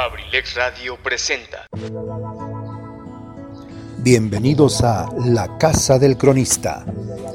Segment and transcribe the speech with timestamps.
[0.00, 1.66] Abrilex Radio presenta.
[3.98, 6.86] Bienvenidos a La Casa del Cronista.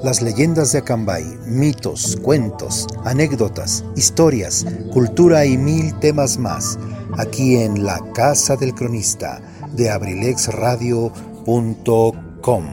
[0.04, 6.80] Las leyendas de Acambay, mitos, cuentos, anécdotas, historias, cultura y mil temas más.
[7.20, 9.40] Aquí en La Casa del Cronista
[9.74, 12.66] de abrilexradio.com.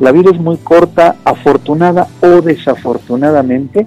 [0.00, 3.86] La vida es muy corta, afortunada o desafortunadamente,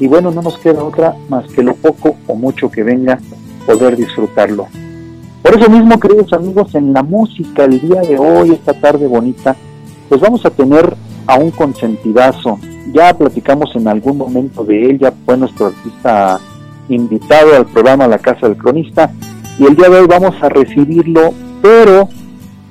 [0.00, 3.20] y bueno, no nos queda otra más que lo poco o mucho que venga
[3.66, 4.68] poder disfrutarlo.
[5.42, 9.56] Por eso mismo, queridos amigos, en la música el día de hoy, esta tarde bonita,
[10.08, 10.94] pues vamos a tener
[11.26, 12.58] a un consentidazo.
[12.92, 16.40] Ya platicamos en algún momento de él, ya fue nuestro artista
[16.88, 19.10] invitado al programa La Casa del Cronista,
[19.58, 22.08] y el día de hoy vamos a recibirlo, pero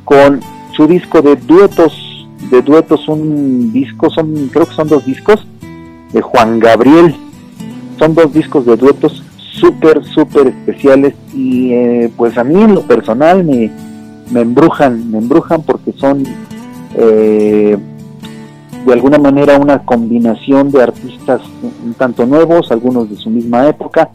[0.06, 0.40] con
[0.76, 5.46] su disco de duetos, de duetos, un disco, son, creo que son dos discos,
[6.14, 7.16] de Juan Gabriel.
[7.98, 9.24] Son dos discos de duetos
[9.62, 13.72] súper, súper especiales y eh, pues a mí en lo personal me,
[14.32, 16.24] me embrujan, me embrujan porque son
[16.96, 17.78] eh,
[18.86, 21.42] de alguna manera una combinación de artistas
[21.86, 24.10] un tanto nuevos, algunos de su misma época,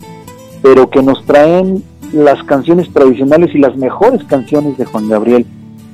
[0.62, 5.46] pero que nos traen las canciones tradicionales y las mejores canciones de Juan Gabriel.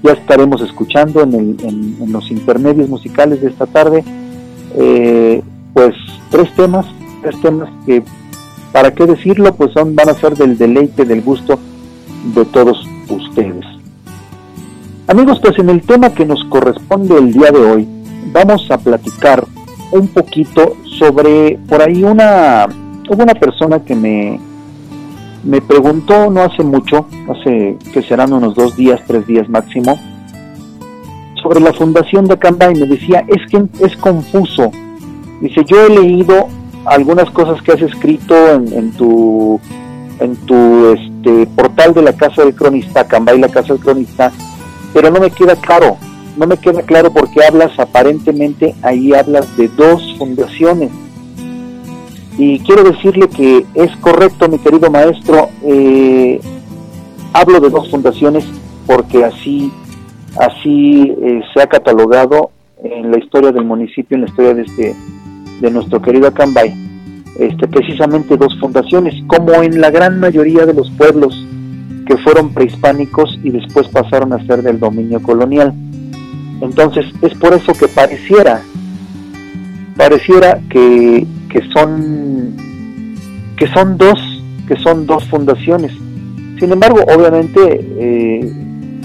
[0.03, 1.57] Ya estaremos escuchando en, el,
[2.01, 4.03] en, los intermedios musicales de esta tarde,
[4.77, 5.43] eh,
[5.75, 5.95] pues
[6.31, 6.87] tres temas,
[7.23, 8.03] tres temas que
[8.73, 9.55] ¿Para qué decirlo?
[9.55, 11.59] Pues son, van a ser del deleite, del gusto
[12.35, 13.65] de todos ustedes.
[15.07, 17.89] Amigos, pues en el tema que nos corresponde el día de hoy,
[18.33, 19.45] vamos a platicar
[19.91, 22.67] un poquito sobre, por ahí una,
[23.11, 24.41] hubo una persona que me,
[25.45, 29.99] me preguntó no hace mucho, hace que serán unos dos días, tres días máximo,
[31.43, 34.71] sobre la fundación de Acamba y me decía, es que es confuso.
[35.41, 36.47] Dice, yo he leído
[36.85, 39.61] algunas cosas que has escrito en, tu
[40.21, 44.33] en tu este portal de la casa del cronista, Cambay la casa del cronista,
[44.93, 45.97] pero no me queda claro,
[46.37, 50.91] no me queda claro porque hablas aparentemente ahí hablas de dos fundaciones.
[52.39, 56.41] Y quiero decirle que es correcto, mi querido maestro, eh,
[57.33, 58.45] hablo de dos fundaciones
[58.87, 59.71] porque así,
[60.39, 62.51] así eh, se ha catalogado
[62.83, 64.97] en la historia del municipio, en la historia de este,
[65.63, 66.75] de nuestro querido Acambay,
[67.39, 71.47] este, precisamente dos fundaciones, como en la gran mayoría de los pueblos
[72.07, 75.73] que fueron prehispánicos y después pasaron a ser del dominio colonial.
[76.61, 78.61] Entonces es por eso que pareciera,
[79.97, 82.57] pareciera que, que son
[83.57, 84.19] que son dos,
[84.67, 85.93] que son dos fundaciones.
[86.59, 88.53] Sin embargo, obviamente eh,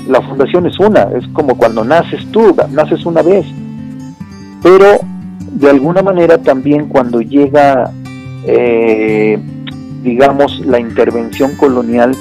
[0.08, 3.46] la fundación es una, es como cuando naces tú, naces una vez,
[4.64, 5.00] pero
[5.60, 7.92] de alguna manera también cuando llega,
[8.46, 9.40] eh,
[10.04, 12.16] digamos, la intervención colonial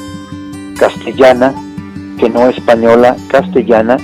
[0.78, 1.54] castellana,
[2.19, 3.98] que no española, castellana,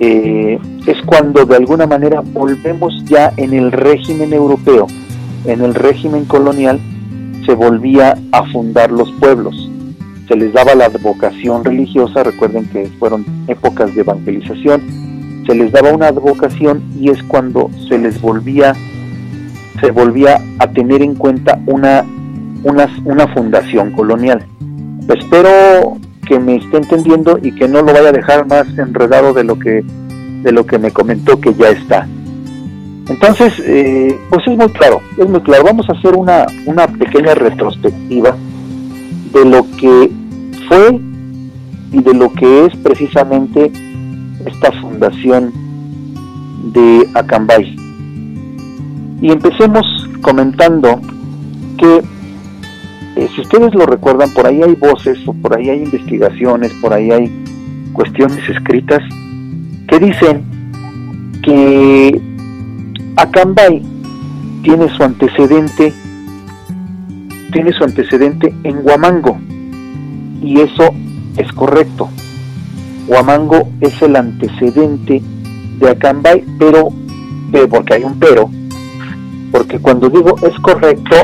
[0.00, 4.86] eh, es cuando de alguna manera volvemos ya en el régimen europeo,
[5.46, 6.78] en el régimen colonial,
[7.46, 9.70] se volvía a fundar los pueblos.
[10.28, 15.09] Se les daba la advocación religiosa, recuerden que fueron épocas de evangelización,
[15.46, 18.74] se les daba una advocación y es cuando se les volvía
[19.80, 22.04] se volvía a tener en cuenta una,
[22.64, 24.44] una, una fundación colonial.
[25.08, 25.96] Espero
[26.26, 29.58] que me esté entendiendo y que no lo vaya a dejar más enredado de lo
[29.58, 29.82] que,
[30.42, 32.06] de lo que me comentó que ya está.
[33.08, 35.64] Entonces, eh, pues es muy claro, es muy claro.
[35.64, 38.36] Vamos a hacer una, una pequeña retrospectiva
[39.32, 40.10] de lo que
[40.68, 41.00] fue
[41.92, 43.72] y de lo que es precisamente
[44.46, 45.52] esta fundación
[46.72, 47.76] de Acambay.
[49.22, 49.84] Y empecemos
[50.22, 51.00] comentando
[51.78, 52.02] que,
[53.16, 56.92] eh, si ustedes lo recuerdan, por ahí hay voces o por ahí hay investigaciones, por
[56.92, 57.44] ahí hay
[57.92, 59.02] cuestiones escritas
[59.88, 60.44] que dicen
[61.42, 62.20] que
[63.16, 63.82] Acambay
[64.62, 65.92] tiene su antecedente
[67.50, 69.38] tiene su antecedente en Huamango
[70.42, 70.94] y eso
[71.36, 72.08] es correcto.
[73.10, 75.20] Huamango es el antecedente
[75.80, 76.90] de Acambay, pero,
[77.50, 78.48] pero, porque hay un pero,
[79.50, 81.16] porque cuando digo es correcto,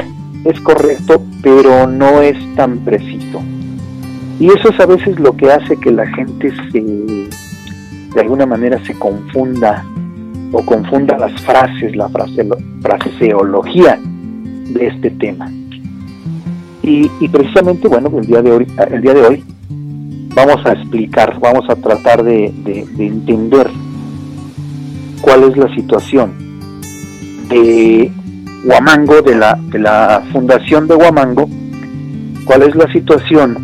[0.44, 3.41] es correcto, pero no es tan preciso.
[4.41, 8.85] Y eso es a veces lo que hace que la gente se, de alguna manera
[8.85, 9.85] se confunda
[10.50, 12.49] o confunda las frases, la frase,
[12.83, 13.97] fraseología
[14.71, 15.49] de este tema.
[16.83, 19.44] Y, y, precisamente, bueno, el día de hoy, el día de hoy
[20.37, 22.53] vamos a explicar, vamos a tratar de,
[22.99, 23.71] entender
[25.23, 26.35] cuál es la situación
[27.49, 28.12] de
[28.67, 31.49] Huamango, de la, de la fundación de Huamango,
[32.44, 33.56] cuál es la situación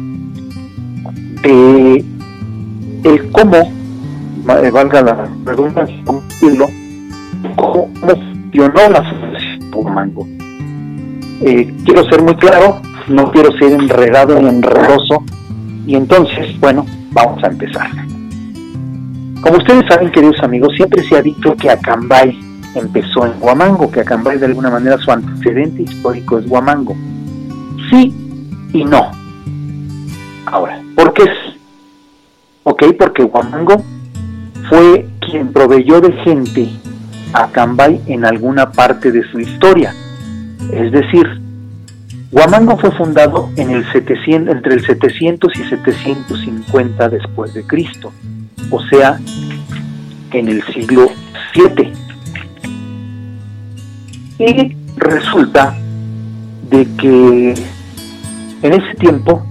[1.45, 6.23] el cómo, eh, valga la redundancia, cómo
[8.01, 10.27] funcionó la Asociación Guamango.
[11.43, 15.23] Eh, quiero ser muy claro, no quiero ser enredado y enredoso,
[15.87, 17.91] y entonces, bueno, vamos a empezar.
[19.43, 22.39] Como ustedes saben, queridos amigos, siempre se ha dicho que Acambay
[22.75, 26.95] empezó en Huamango, que Acambay de alguna manera su antecedente histórico es Huamango.
[27.91, 28.15] Sí
[28.73, 29.11] y no.
[30.47, 31.25] Ahora, ¿por qué?
[32.63, 33.83] Ok, porque Huamango
[34.69, 36.69] fue quien proveyó de gente
[37.33, 39.93] a Acambay en alguna parte de su historia.
[40.73, 41.42] Es decir,
[42.33, 48.13] Huamango fue fundado en el 700, entre el 700 y 750 después de Cristo
[48.73, 49.21] o sea,
[50.33, 51.11] en el siglo
[51.55, 51.93] VII.
[54.39, 55.77] Y resulta
[56.71, 57.55] de que
[58.63, 59.45] en ese tiempo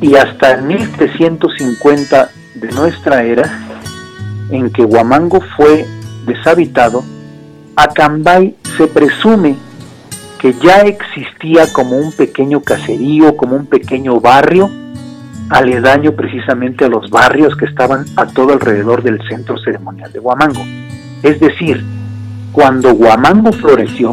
[0.00, 3.60] y hasta el 1350 de nuestra era,
[4.50, 5.86] en que Huamango fue
[6.26, 7.02] deshabitado,
[7.76, 9.56] Acambay se presume
[10.44, 14.70] que ya existía como un pequeño caserío, como un pequeño barrio,
[15.48, 20.60] aledaño precisamente a los barrios que estaban a todo alrededor del centro ceremonial de Huamango.
[21.22, 21.82] Es decir,
[22.52, 24.12] cuando Huamango floreció,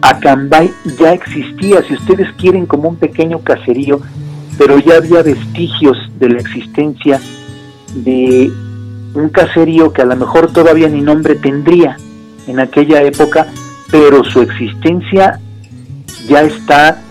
[0.00, 4.00] Acambay ya existía, si ustedes quieren, como un pequeño caserío,
[4.56, 7.20] pero ya había vestigios de la existencia
[7.92, 8.50] de
[9.12, 11.98] un caserío que a lo mejor todavía ni nombre tendría
[12.46, 13.48] en aquella época,
[13.90, 15.40] pero su existencia
[16.28, 17.02] ya está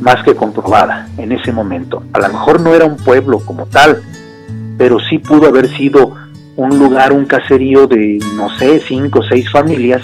[0.00, 2.02] más que comprobada en ese momento.
[2.12, 4.02] A lo mejor no era un pueblo como tal,
[4.76, 6.14] pero sí pudo haber sido
[6.56, 10.02] un lugar, un caserío de, no sé, cinco o seis familias,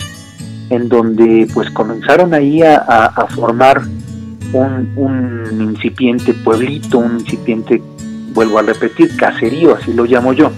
[0.70, 3.82] en donde pues comenzaron ahí a, formar
[4.52, 7.82] un, un, incipiente pueblito, un incipiente,
[8.32, 10.50] vuelvo a repetir, caserío, así lo llamo yo.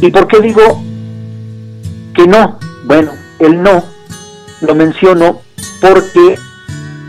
[0.00, 0.82] ¿Y por qué digo
[2.14, 2.58] que no?
[2.84, 3.12] Bueno,
[3.44, 3.82] el no
[4.60, 5.40] lo menciono
[5.80, 6.38] porque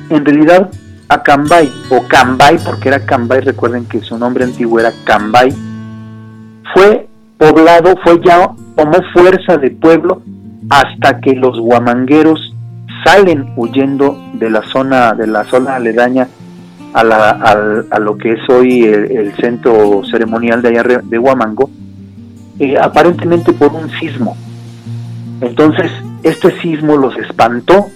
[0.10, 0.70] en realidad
[1.10, 5.54] Acambay, o Cambay, porque era Cambay, recuerden que su nombre antiguo era Cambay,
[6.74, 7.08] fue
[7.38, 10.22] poblado, fue ya, como fuerza de pueblo
[10.70, 12.54] hasta que los guamangueros
[13.04, 16.28] salen huyendo de la zona, de la zona aledaña
[16.94, 21.70] a, lo que es hoy el, centro ceremonial de allá de Huamango,
[22.60, 24.38] eh, aparentemente por un sismo.
[25.42, 25.92] Entonces,
[26.24, 27.88] este sismo los espantó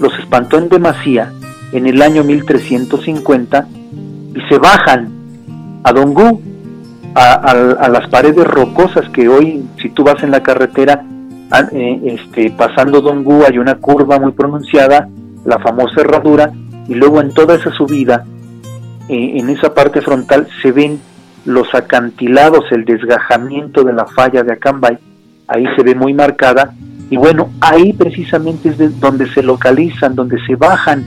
[0.00, 1.32] los espantó en demasía
[1.72, 3.66] en el año 1350
[4.34, 5.08] y se bajan
[5.82, 6.42] a Dongú,
[7.14, 11.04] a, las paredes rocosas que hoy, si tú vas en la carretera,
[11.72, 15.08] eh, este, pasando Dongú hay una curva muy pronunciada,
[15.44, 16.52] la famosa herradura,
[16.88, 18.24] y luego en toda esa subida,
[19.08, 21.00] eh, en esa parte frontal, se ven
[21.44, 24.98] los acantilados, el desgajamiento de la falla de Acambay,
[25.46, 26.74] ahí se ve muy marcada,
[27.10, 31.04] y bueno, ahí precisamente es donde se localizan, donde se bajan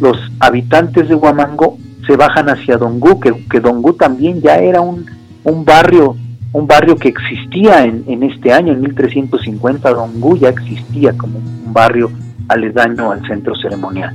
[0.00, 5.04] los habitantes de Huamango, se bajan hacia Dongú, que, que Dongú también ya era un,
[5.44, 6.16] un barrio
[6.52, 11.72] un barrio que existía en, en, este año, en 1350, Dongú ya existía como un
[11.72, 12.10] barrio
[12.48, 14.14] aledaño al centro ceremonial.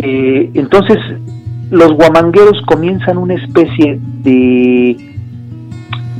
[0.00, 0.98] Eh, entonces,
[1.70, 4.96] los guamangueros comienzan una especie de,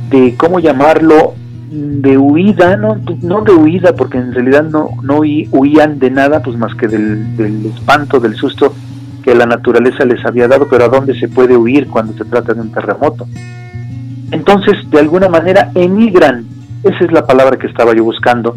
[0.09, 1.33] de, ¿cómo llamarlo?,
[1.75, 6.57] de huida, no, no de huida, porque en realidad no, no huían de nada, pues
[6.57, 8.73] más que del, del espanto, del susto
[9.23, 12.53] que la naturaleza les había dado, pero ¿a dónde se puede huir cuando se trata
[12.53, 13.27] de un terremoto?
[14.31, 16.45] Entonces, de alguna manera, emigran,
[16.83, 18.55] esa es la palabra que estaba yo buscando,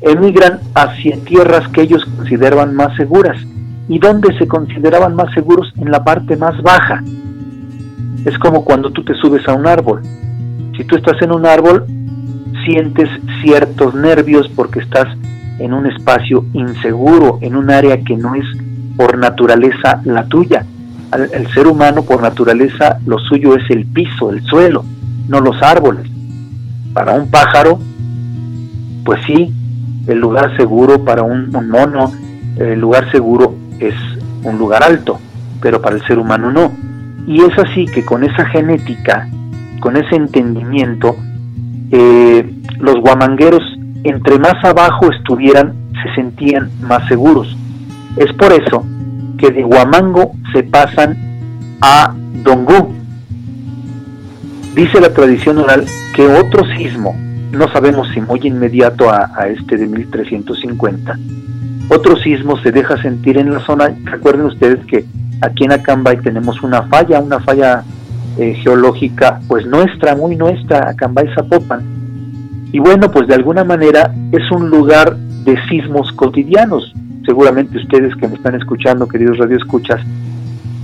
[0.00, 3.36] emigran hacia tierras que ellos consideraban más seguras.
[3.86, 5.72] ¿Y dónde se consideraban más seguros?
[5.76, 7.04] En la parte más baja.
[8.24, 10.00] Es como cuando tú te subes a un árbol
[10.76, 11.86] si tú estás en un árbol,
[12.64, 13.08] sientes
[13.42, 15.06] ciertos nervios porque estás
[15.58, 18.44] en un espacio inseguro, en un área que no es
[18.96, 20.64] por naturaleza la tuya.
[21.32, 24.84] El, ser humano por naturaleza lo suyo es el piso, el suelo,
[25.28, 26.10] no los árboles.
[26.92, 27.78] Para un pájaro,
[29.04, 29.52] pues sí,
[30.06, 32.12] el lugar seguro para un mono,
[32.56, 33.94] el lugar seguro es
[34.42, 35.20] un lugar alto,
[35.60, 36.72] pero para el ser humano no.
[37.26, 39.28] Y es así que con esa genética
[39.84, 41.14] con ese entendimiento,
[41.90, 42.50] eh,
[42.80, 43.62] los guamangueros,
[44.02, 47.54] entre más abajo estuvieran, se sentían más seguros.
[48.16, 48.82] Es por eso
[49.36, 51.18] que de Huamango se pasan
[51.82, 52.94] a Dongú.
[54.74, 55.84] Dice la tradición oral
[56.16, 57.14] que otro sismo,
[57.52, 61.18] no sabemos si muy inmediato a, a este de 1350,
[61.90, 63.94] otro sismo se deja sentir en la zona.
[64.04, 65.04] Recuerden ustedes que
[65.42, 67.84] aquí en Acambay tenemos una falla, una falla
[68.36, 71.82] eh, geológica, pues nuestra, muy nuestra, Acambay Zapopan.
[72.72, 76.92] Y bueno, pues de alguna manera es un lugar de sismos cotidianos.
[77.24, 80.00] Seguramente ustedes que me están escuchando, queridos radioescuchas,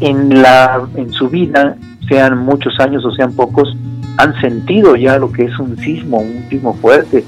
[0.01, 1.77] en, la, en su vida,
[2.09, 3.77] sean muchos años o sean pocos,
[4.17, 7.25] han sentido ya lo que es un sismo, un sismo fuerte,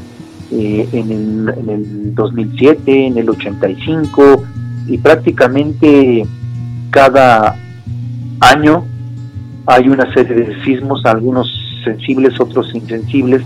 [0.51, 4.45] eh, en, el, en, el, 2007, en el 85,
[4.87, 6.25] y prácticamente
[6.91, 7.57] cada
[8.41, 8.85] año
[9.67, 11.49] hay una serie de sismos, algunos
[11.85, 13.43] sensibles, otros insensibles,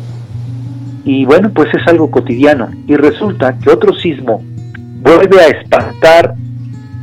[1.06, 2.68] y bueno, pues es algo cotidiano.
[2.88, 4.42] Y resulta que otro sismo
[5.00, 6.35] vuelve a espantar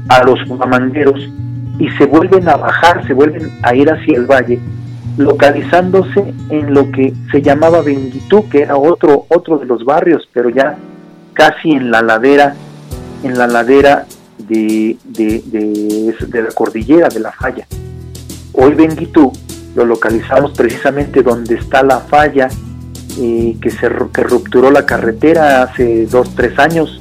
[0.10, 1.22] a los mamangueros
[1.80, 4.60] y se vuelven a bajar, se vuelven a ir hacia el valle,
[5.18, 10.50] localizándose en lo que se llamaba Benguitú, que era otro, otro de los barrios, pero
[10.50, 10.76] ya
[11.34, 12.56] casi en la ladera,
[13.24, 14.06] en la ladera
[14.38, 17.66] de, de, la cordillera de la falla.
[18.54, 19.32] Hoy Benguitú
[19.76, 22.50] lo localizamos precisamente donde está la falla
[23.20, 27.00] eh, que se que rupturó la carretera hace dos, tres años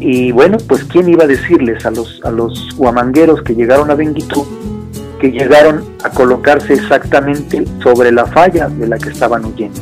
[0.00, 3.94] y bueno, pues quién iba a decirles a los, a los huamangueros que llegaron a
[3.94, 4.46] Benguitú
[5.20, 9.80] que llegaron a colocarse exactamente sobre la falla de la que estaban huyendo.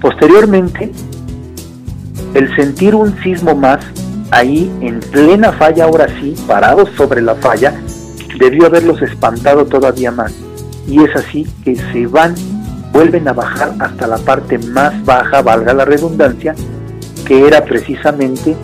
[0.00, 0.90] Posteriormente,
[2.34, 3.84] el sentir un sismo más
[4.30, 7.74] ahí en plena falla, ahora sí, parados sobre la falla,
[8.40, 10.32] debió haberlos espantado todavía más.
[10.88, 12.34] Y es así que se van,
[12.92, 16.56] vuelven a bajar hasta la parte más baja, valga la redundancia,
[17.24, 18.56] que era precisamente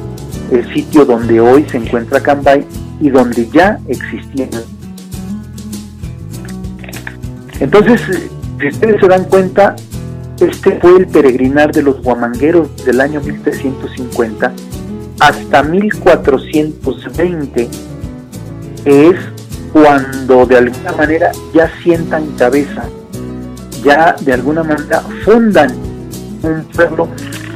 [0.51, 2.67] el sitio donde hoy se encuentra Cambay
[3.01, 4.51] y donde ya existían.
[7.61, 8.01] Entonces,
[8.59, 9.77] si ustedes se dan cuenta,
[10.41, 14.53] este fue el peregrinar de los guamangueros del año 1350
[15.21, 17.69] hasta 1420
[18.85, 19.17] es
[19.83, 22.85] cuando de alguna manera ya sientan cabeza,
[23.85, 25.71] ya de alguna manera fundan
[26.43, 27.09] un pueblo,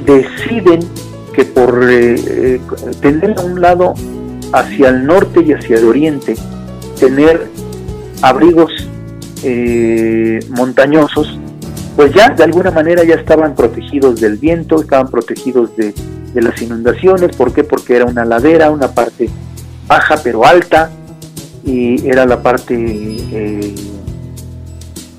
[0.04, 0.80] deciden
[1.32, 2.60] que por eh, eh,
[3.00, 3.94] tener a un lado
[4.52, 6.34] hacia el norte y hacia el oriente,
[6.98, 7.48] tener
[8.20, 8.70] abrigos
[9.42, 11.38] eh, montañosos,
[11.96, 15.94] pues ya de alguna manera ya estaban protegidos del viento, estaban protegidos de,
[16.34, 17.34] las inundaciones.
[17.34, 17.64] ¿Por qué?
[17.64, 19.30] Porque era una ladera, una parte
[19.88, 20.90] baja pero alta,
[21.64, 23.74] y era la parte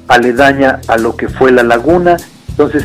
[0.07, 2.17] aledaña a lo que fue la laguna.
[2.49, 2.83] Entonces,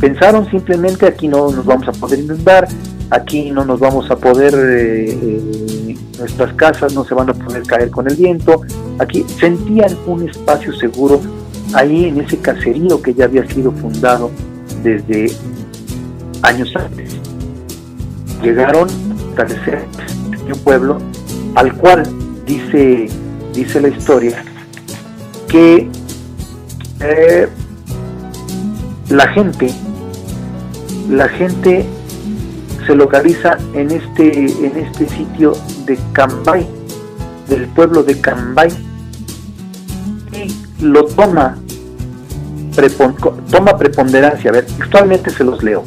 [0.00, 2.66] pensaron simplemente aquí no nos vamos a poder inundar,
[3.10, 7.62] aquí no nos vamos a poder, eh, eh, nuestras casas no se van a poder
[7.62, 8.62] caer con el viento,
[8.98, 11.20] aquí sentían un espacio seguro
[11.74, 14.30] ahí en ese caserío que ya había sido fundado
[14.82, 15.32] desde
[16.42, 17.16] años antes.
[18.42, 19.84] Llegaron a establecer
[20.52, 20.98] un pueblo
[21.54, 22.02] al cual
[22.46, 23.08] dice,
[23.52, 24.44] dice la historia
[25.48, 25.88] que
[27.00, 27.48] eh,
[29.08, 29.72] la gente
[31.08, 31.84] la gente
[32.86, 35.52] se localiza en este, en este sitio
[35.86, 36.66] de Cambay,
[37.48, 38.70] del pueblo de Cambay,
[40.32, 41.56] y lo toma,
[43.50, 44.50] toma preponderancia.
[44.50, 45.84] A ver, actualmente se los leo,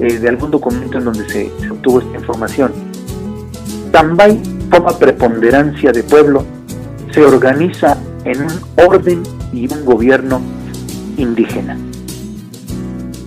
[0.00, 2.72] eh, de algún documento en donde se, se obtuvo esta información.
[3.92, 4.40] Cambay
[4.72, 6.46] toma preponderancia de pueblo,
[7.12, 10.40] se organiza en un orden y un gobierno
[11.18, 11.76] indígena.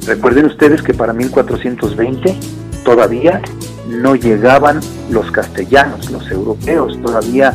[0.07, 2.35] Recuerden ustedes que para 1420
[2.83, 3.41] todavía
[3.87, 4.79] no llegaban
[5.11, 7.53] los castellanos, los europeos, todavía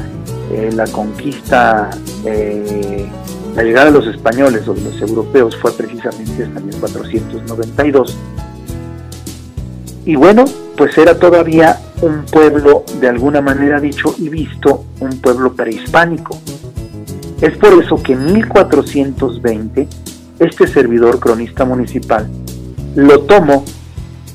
[0.53, 1.91] eh, la conquista,
[2.25, 3.09] eh,
[3.57, 8.17] la llegada de los españoles o de los europeos fue precisamente hasta 1492.
[10.07, 10.45] Y bueno,
[10.81, 16.41] pues era todavía un pueblo, de alguna manera dicho y visto, un pueblo prehispánico.
[17.39, 19.87] Es por eso que en 1420
[20.39, 22.31] este servidor cronista municipal
[22.95, 23.67] lo tomo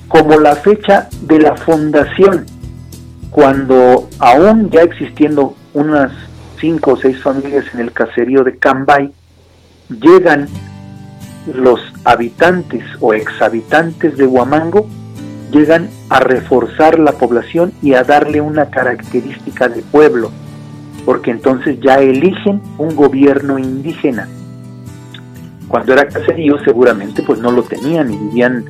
[0.07, 2.45] como la fecha de la fundación,
[3.31, 6.11] cuando aún ya existiendo unas
[6.61, 9.11] cinco o seis familias en el caserío de Cambay,
[9.89, 10.47] llegan
[11.51, 14.87] los habitantes o exhabitantes de Huamango,
[15.51, 20.31] llegan a reforzar la población y a darle una característica de pueblo,
[21.05, 24.27] porque entonces ya eligen un gobierno indígena.
[25.67, 28.65] Cuando era caserío seguramente pues no lo tenían y vivían,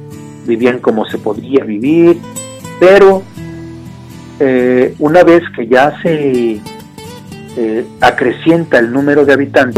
[0.45, 2.17] vivían como se podía vivir,
[2.79, 3.23] pero
[4.39, 6.59] eh, una vez que ya se
[7.57, 9.77] eh, acrecienta el número de habitantes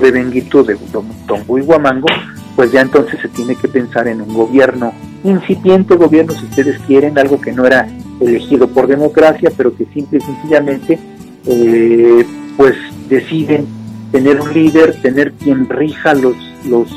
[0.00, 0.78] de Benguito, de
[1.26, 2.08] Tongo y Guamango,
[2.56, 7.18] pues ya entonces se tiene que pensar en un gobierno, incipiente gobierno si ustedes quieren,
[7.18, 7.88] algo que no era
[8.20, 10.98] elegido por democracia, pero que simple y sencillamente
[11.46, 12.24] eh,
[12.56, 12.74] pues
[13.08, 13.66] deciden
[14.12, 16.36] tener un líder, tener quien rija los,
[16.66, 16.88] los,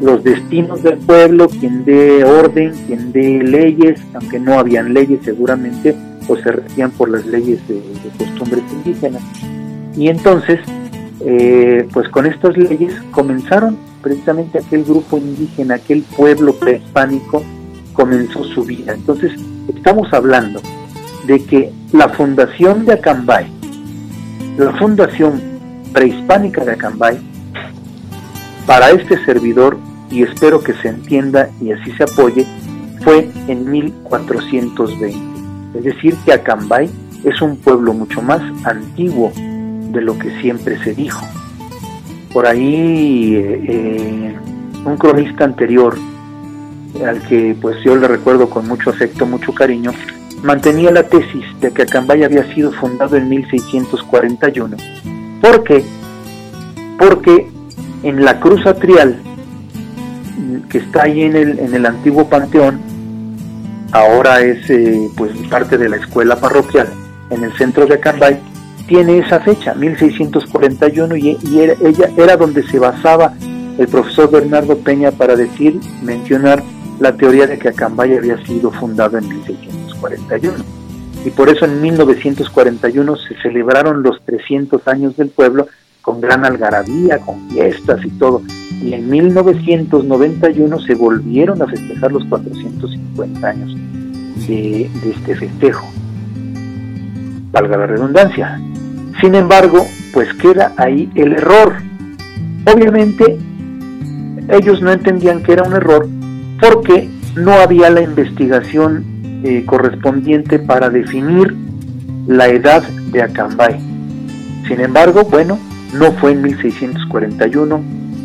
[0.00, 5.94] los destinos del pueblo, quien dé orden, quien dé leyes, aunque no habían leyes seguramente,
[6.28, 7.80] o se regían por las leyes de,
[8.18, 9.22] costumbres indígenas.
[9.96, 10.60] Y entonces,
[11.20, 17.42] eh, pues con estas leyes comenzaron precisamente aquel grupo indígena, aquel pueblo prehispánico,
[17.92, 18.92] comenzó su vida.
[18.92, 19.32] Entonces,
[19.74, 20.60] estamos hablando
[21.26, 23.46] de que la fundación de Acambay,
[24.58, 25.40] la fundación
[25.92, 27.18] prehispánica de Acambay,
[28.66, 29.78] para este servidor,
[30.10, 32.46] y espero que se entienda y así se apoye,
[33.02, 35.78] fue en 1420.
[35.78, 36.88] Es decir, que Acambay
[37.24, 39.32] es un pueblo mucho más antiguo
[39.92, 41.26] de lo que siempre se dijo.
[42.32, 44.36] Por ahí eh, eh,
[44.84, 45.96] un cronista anterior,
[47.06, 49.92] al que pues yo le recuerdo con mucho afecto, mucho cariño,
[50.42, 54.76] mantenía la tesis de que Acambay había sido fundado en 1641.
[55.40, 55.84] ¿Por qué?
[56.98, 57.48] Porque
[58.02, 59.18] en la cruz atrial
[60.68, 62.80] que está ahí en el, en el antiguo panteón,
[63.92, 66.88] ahora es eh, pues parte de la escuela parroquial
[67.30, 68.40] en el centro de Acambay,
[68.86, 73.34] tiene esa fecha, 1641, y, era, ella era donde se basaba
[73.78, 76.62] el profesor Bernardo Peña para decir, mencionar
[76.98, 80.54] la teoría de que Acambay había sido fundado en 1641.
[81.24, 85.66] Y por eso en 1941 se celebraron los 300 años del pueblo
[86.00, 88.42] con gran algarabía, con fiestas y todo.
[88.80, 93.74] Y en 1991 se volvieron a festejar los 450 años
[94.46, 95.86] de este festejo.
[97.52, 98.60] Valga la redundancia.
[99.20, 101.74] Sin embargo, pues queda ahí el error.
[102.72, 103.38] Obviamente,
[104.48, 106.08] ellos no entendían que era un error
[106.60, 109.04] porque no había la investigación
[109.44, 111.54] eh, correspondiente para definir
[112.26, 113.78] la edad de Acambay.
[114.66, 115.58] Sin embargo, bueno,
[115.94, 117.82] no fue en 1641,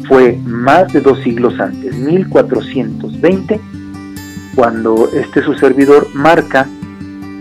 [0.07, 3.60] fue más de dos siglos antes, 1420,
[4.55, 6.67] cuando este su servidor marca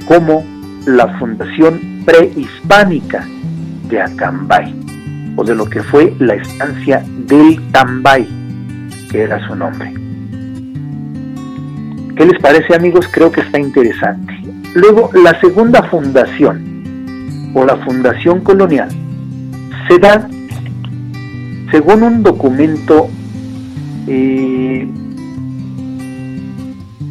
[0.06, 0.44] como
[0.86, 3.26] la fundación prehispánica
[3.88, 4.74] de Acambay,
[5.36, 8.28] o de lo que fue la estancia del Tambay,
[9.10, 9.92] que era su nombre.
[12.16, 13.06] ¿Qué les parece amigos?
[13.10, 14.34] Creo que está interesante.
[14.74, 18.88] Luego, la segunda fundación, o la fundación colonial,
[19.88, 20.28] se da
[21.70, 23.08] según un documento
[24.06, 24.88] eh,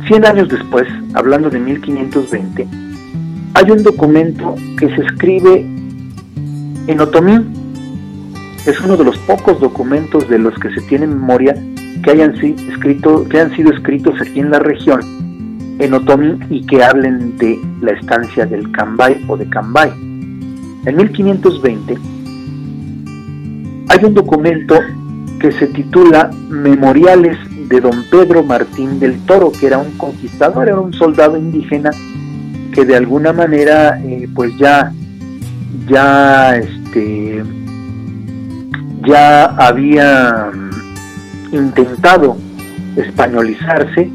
[0.07, 2.67] 100 años después, hablando de 1520,
[3.59, 5.65] hay un documento que se escribe
[6.87, 7.45] en otomí.
[8.65, 11.55] Es uno de los pocos documentos de los que se tiene memoria
[12.01, 15.01] que hayan, sido escritos aquí en la región,
[15.79, 19.91] en Otomí, y que hablen de la estancia del Cambay o de Cambay.
[20.85, 21.97] En 1520
[23.89, 24.79] hay un documento
[25.41, 30.79] que se titula Memoriales de don Pedro Martín del Toro, que era un conquistador, era
[30.79, 31.91] un soldado indígena
[32.73, 34.91] que de alguna manera eh, pues ya
[35.87, 37.43] ya este
[39.07, 40.51] ya había
[41.51, 42.37] intentado
[42.95, 44.11] españolizarse,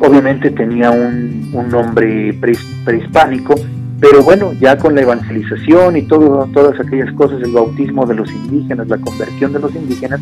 [0.00, 1.36] obviamente tenía un,
[1.70, 2.38] nombre
[2.84, 3.54] prehispánico,
[3.98, 8.30] pero bueno, ya con la evangelización y todo, todas aquellas cosas, el bautismo de los
[8.30, 10.20] indígenas, la conversión de los indígenas,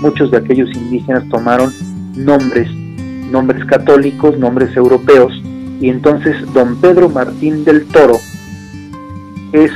[0.00, 1.72] muchos de aquellos indígenas tomaron
[2.14, 2.70] nombres,
[3.30, 5.32] nombres católicos, nombres europeos,
[5.80, 8.18] y entonces don Pedro Martín del Toro
[9.52, 9.70] es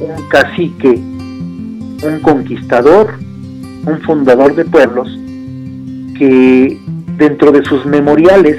[0.00, 3.14] un cacique, un conquistador,
[3.86, 5.08] un fundador de pueblos,
[6.16, 6.78] que
[7.16, 8.58] dentro de sus memoriales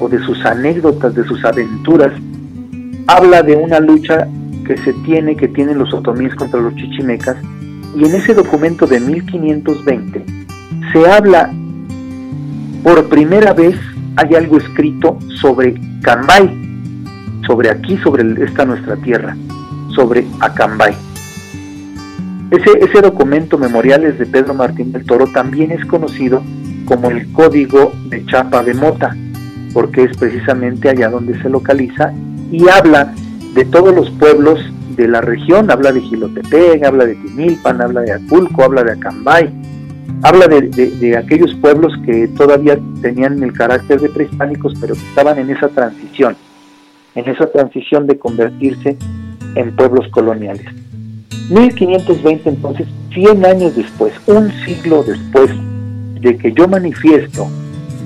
[0.00, 2.12] o de sus anécdotas, de sus aventuras,
[3.06, 4.28] habla de una lucha
[4.66, 7.36] que se tiene, que tienen los otomíes contra los chichimecas,
[7.96, 10.24] y en ese documento de 1520
[10.92, 11.50] se habla
[12.82, 13.76] por primera vez,
[14.18, 16.50] hay algo escrito sobre Cambay,
[17.46, 19.36] sobre aquí, sobre esta nuestra tierra,
[19.94, 20.92] sobre Acambay.
[22.50, 26.42] Ese, ese documento Memoriales de Pedro Martín del Toro también es conocido
[26.84, 29.16] como el código de Chapa de Mota,
[29.72, 32.12] porque es precisamente allá donde se localiza
[32.50, 33.14] y habla
[33.54, 34.58] de todos los pueblos
[34.96, 39.48] de la región, habla de Gilotepec, habla de Timilpan, habla de Aculco, habla de Acambay,
[40.22, 45.50] habla de, aquellos pueblos que todavía tenían el carácter de prehispánicos, pero que estaban en
[45.50, 46.36] esa transición,
[47.14, 48.96] en esa transición de convertirse
[49.54, 50.66] en pueblos coloniales.
[51.50, 55.50] 1520 entonces, 100 años después, un siglo después
[56.20, 57.48] de que yo manifiesto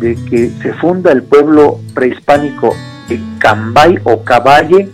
[0.01, 2.75] de que se funda el pueblo prehispánico
[3.38, 4.88] Cambay o Caballe,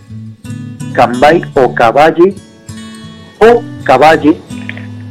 [0.93, 2.35] Cambay o Caballe
[3.39, 4.37] o Caballe,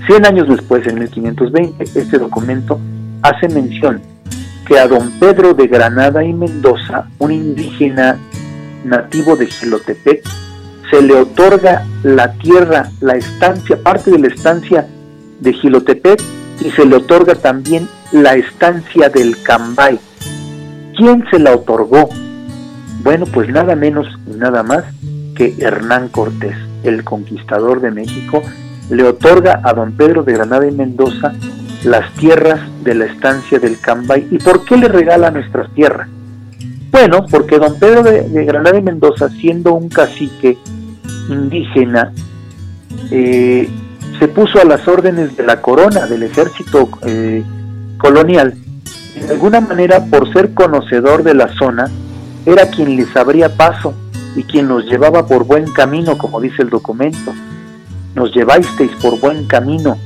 [0.08, 2.80] 100 años después, en 1520, este documento
[3.20, 4.00] hace mención
[4.66, 8.18] que a don Pedro de Granada y Mendoza, un indígena
[8.84, 10.26] nativo de Gilotepec,
[10.90, 14.88] se le otorga la tierra, la estancia, parte de la estancia
[15.40, 16.22] de Gilotepec
[16.64, 20.00] y se le otorga también la estancia del Cambay.
[20.96, 22.08] ¿Quién se la otorgó?
[23.02, 24.84] Bueno, pues nada menos y nada más
[25.36, 28.42] que Hernán Cortés, el conquistador de México,
[28.90, 31.32] le otorga a don Pedro de Granada y Mendoza
[31.84, 34.28] las tierras de la estancia del Cambay.
[34.30, 36.08] ¿Y por qué le regala nuestras tierras?
[36.90, 40.58] Bueno, porque don Pedro de, Granada y Mendoza, siendo un cacique
[41.28, 42.12] indígena,
[43.10, 43.68] eh,
[44.18, 47.42] se puso a las órdenes de la corona, del ejército eh,
[47.98, 48.54] colonial.
[49.14, 51.90] De alguna manera, por ser conocedor de la zona,
[52.46, 53.94] era quien les abría paso
[54.34, 57.32] y quien nos llevaba por buen camino, como dice el documento.
[58.14, 59.98] Nos llevasteis por buen camino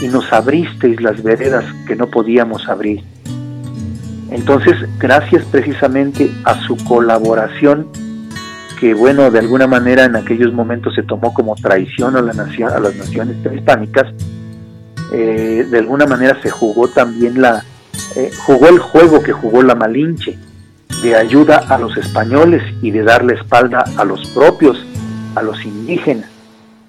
[0.00, 3.02] y nos abristeis las veredas que no podíamos abrir.
[4.30, 7.88] Entonces, gracias precisamente a su colaboración,
[8.78, 12.72] que bueno, de alguna manera en aquellos momentos se tomó como traición a, la nación,
[12.72, 14.06] a las naciones prehispánicas,
[15.12, 17.64] eh, de alguna manera se jugó también la,
[18.16, 20.38] eh, jugó el juego que jugó la Malinche,
[21.02, 24.84] de ayuda a los españoles y de darle espalda a los propios,
[25.34, 26.28] a los indígenas.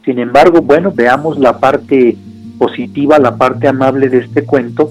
[0.09, 2.17] Sin embargo, bueno, veamos la parte
[2.57, 4.89] positiva, la parte amable de este cuento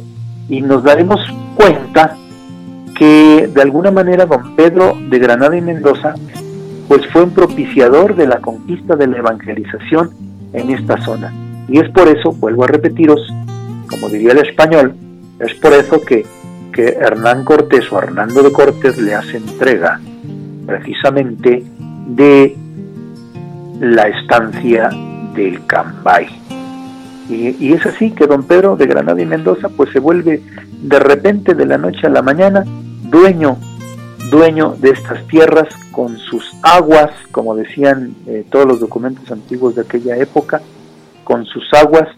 [0.49, 1.19] y nos daremos
[1.57, 2.17] cuenta
[2.97, 6.15] que de alguna manera don Pedro de Granada y Mendoza
[6.87, 10.11] pues fue un propiciador de la conquista de la evangelización
[10.53, 11.35] en esta zona.
[11.67, 13.21] Y es por eso, vuelvo a repetiros,
[13.91, 14.95] como diría el español,
[15.41, 16.27] es por eso que,
[16.73, 20.01] que Hernán Cortés o Hernando de Cortés le hace entrega
[20.65, 21.65] precisamente
[22.07, 22.57] de
[23.81, 24.91] la estancia
[25.39, 26.27] del Cambay.
[27.31, 30.43] Y, es así que don Pedro de Granada y Mendoza pues se vuelve
[30.83, 32.65] de repente de la noche a la mañana
[33.05, 33.59] dueño,
[34.31, 39.83] dueño de estas tierras con sus aguas, como decían eh, todos los documentos antiguos de
[39.83, 40.61] aquella época,
[41.23, 42.09] con sus aguas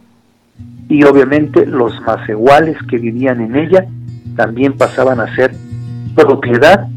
[0.89, 3.87] y obviamente los macehuales que vivían en ella
[4.37, 5.53] también pasaban a ser
[6.15, 6.89] propiedad,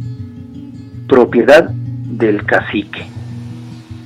[1.08, 3.08] propiedad del cacique.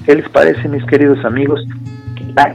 [0.06, 1.62] ¿Qué les parece, mis queridos amigos?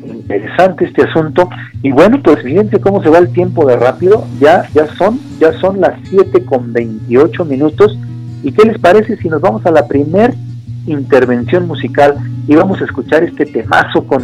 [0.05, 1.49] Interesante este asunto.
[1.83, 4.27] Y bueno, pues fíjense cómo se va el tiempo de rápido.
[4.41, 7.99] Ya, ya son, ya son las 7 con 28 minutos.
[8.43, 10.35] ¿Y qué les parece si nos vamos a la primer
[10.87, 12.17] intervención musical
[12.49, 14.23] y vamos a escuchar este temazo con,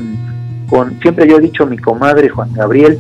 [0.69, 2.99] con siempre yo he dicho mi comadre Juan Gabriel,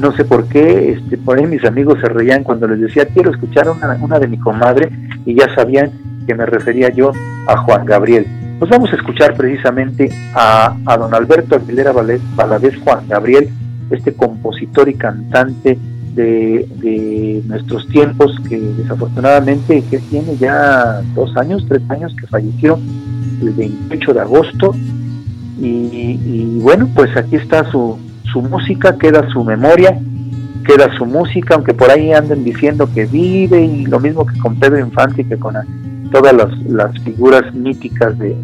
[0.00, 3.30] no sé por qué, este, por ahí mis amigos se reían cuando les decía quiero
[3.30, 4.90] escuchar una, una de mi comadre
[5.24, 5.92] y ya sabían
[6.26, 7.12] que me refería yo
[7.46, 8.26] a Juan Gabriel.
[8.60, 13.48] Pues vamos a escuchar precisamente a, don Alberto Aguilera Valadez Juan Gabriel,
[13.90, 15.78] este compositor y cantante
[16.14, 22.78] de, nuestros tiempos que desafortunadamente que tiene ya dos años, tres años que falleció
[23.40, 24.74] el 28 de agosto.
[25.58, 27.98] Y, bueno pues aquí está su,
[28.30, 29.98] su música, queda su memoria,
[30.66, 34.56] queda su música, aunque por ahí anden diciendo que vive y lo mismo que con
[34.56, 35.56] Pedro Infante y que con
[36.10, 38.36] todas las, figuras míticas de,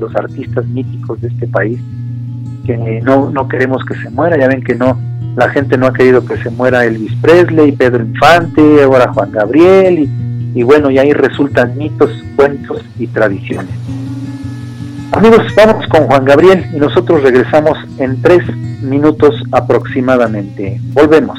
[0.00, 1.78] los artistas míticos de este país,
[2.64, 4.98] que no, no queremos que se muera, ya ven que no,
[5.36, 9.98] la gente no ha querido que se muera Elvis Presley, Pedro Infante, ahora Juan Gabriel,
[10.00, 13.74] y, y bueno, y ahí resultan mitos, cuentos y tradiciones.
[15.12, 18.42] Amigos, vamos con Juan Gabriel y nosotros regresamos en tres
[18.82, 20.80] minutos aproximadamente.
[20.92, 21.38] Volvemos.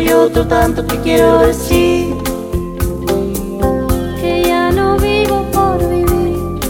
[0.00, 2.14] y otro tanto que quiero decir.
[4.20, 6.60] Que ya no vivo por vivir.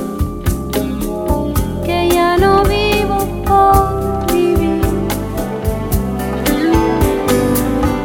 [1.84, 4.82] Que ya no vivo por vivir.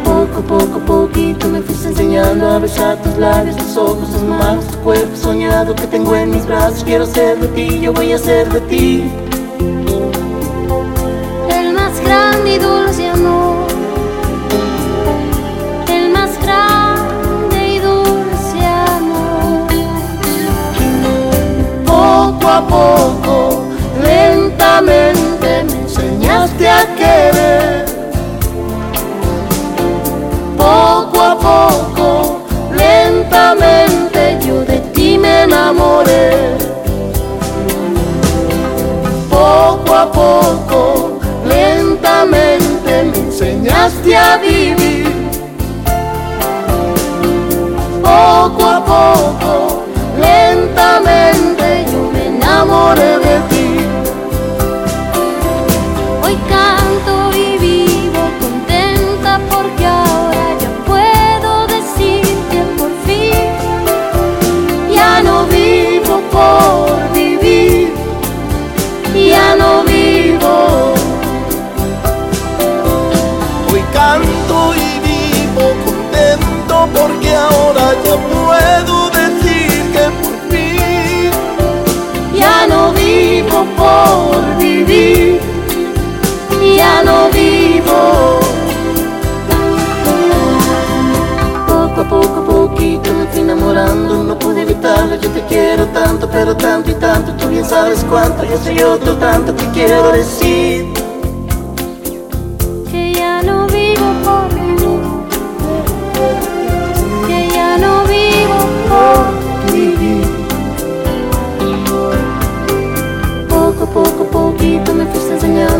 [0.03, 4.77] Poco, poco, poquito me fuiste enseñando a besar tus labios, tus ojos, tus manos, tu
[4.79, 6.83] cuerpo soñado que tengo en mis brazos.
[6.83, 9.24] Quiero ser de ti, yo voy a ser de ti.
[40.11, 44.64] Poco, lentamente me enseñaste a vivir.
[83.63, 85.39] Por vivir,
[86.75, 88.39] ya no vivo.
[91.67, 96.55] Poco a poco, poquito me fui enamorando, no pude evitarlo, yo te quiero tanto, pero
[96.57, 100.91] tanto y tanto, tú bien sabes cuánto, yo soy otro tanto que quiero decir.
[102.91, 104.15] que ya no vivo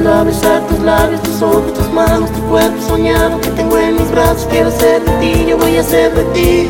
[0.08, 4.12] a besar tus labios, tus ojos, tus manos, tu cuerpo soñado que tengo en mis
[4.12, 4.48] brazos.
[4.52, 6.70] Quiero ser de ti, yo voy a ser de ti.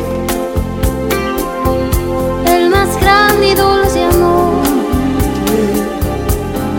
[2.46, 4.62] el más grande y dulce amor.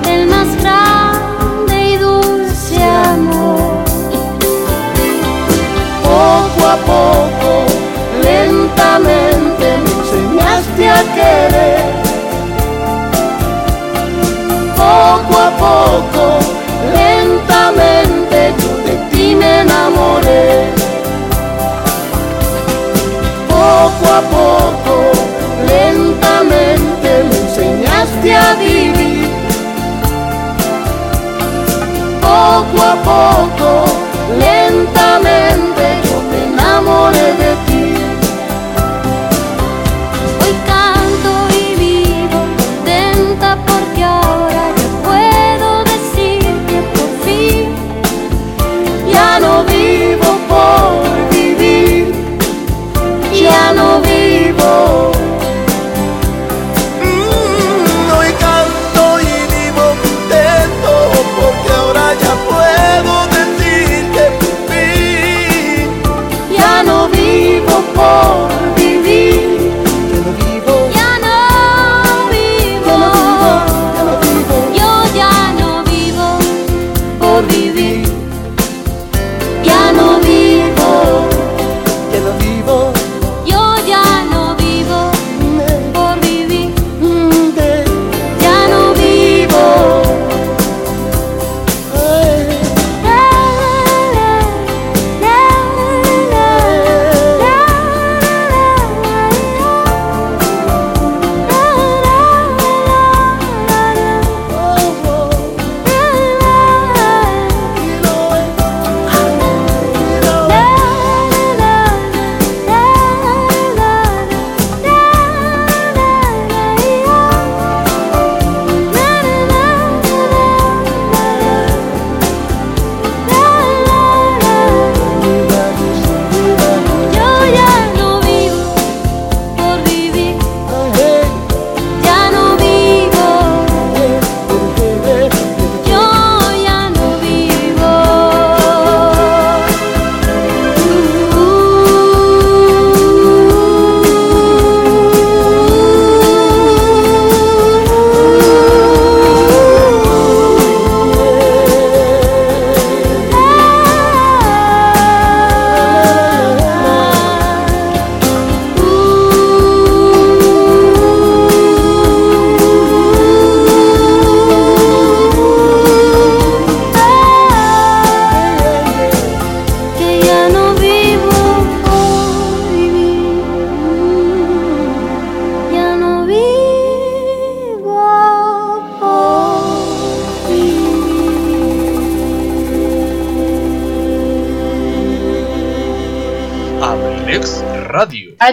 [0.10, 3.84] El más grande y dulce amor.
[6.04, 7.65] Poco a poco,
[8.24, 12.07] lentamente me enseñaste a querer.
[14.78, 16.38] Poco a poco,
[16.94, 20.70] lentamente yo de ti me enamoré.
[23.50, 24.96] Poco a poco,
[25.66, 29.30] lentamente me enseñaste a vivir.
[32.22, 33.70] Poco a poco,
[34.38, 37.47] lentamente yo me enamoré de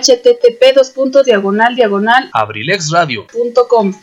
[0.04, 3.94] http dos puntos diagonal diagonal abrilexradio.com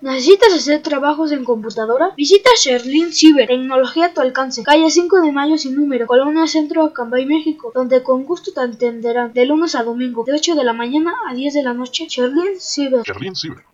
[0.00, 2.12] ¿Necesitas hacer trabajos en computadora?
[2.16, 6.84] Visita Sherlin Cyber, tecnología a tu alcance, calle 5 de Mayo sin número, Colonia Centro,
[6.84, 10.72] Acambay, México, donde con gusto te atenderán de lunes a domingo, de 8 de la
[10.72, 12.06] mañana a 10 de la noche.
[12.08, 13.02] Sherlin Cyber.
[13.02, 13.64] Sherlin Cyber.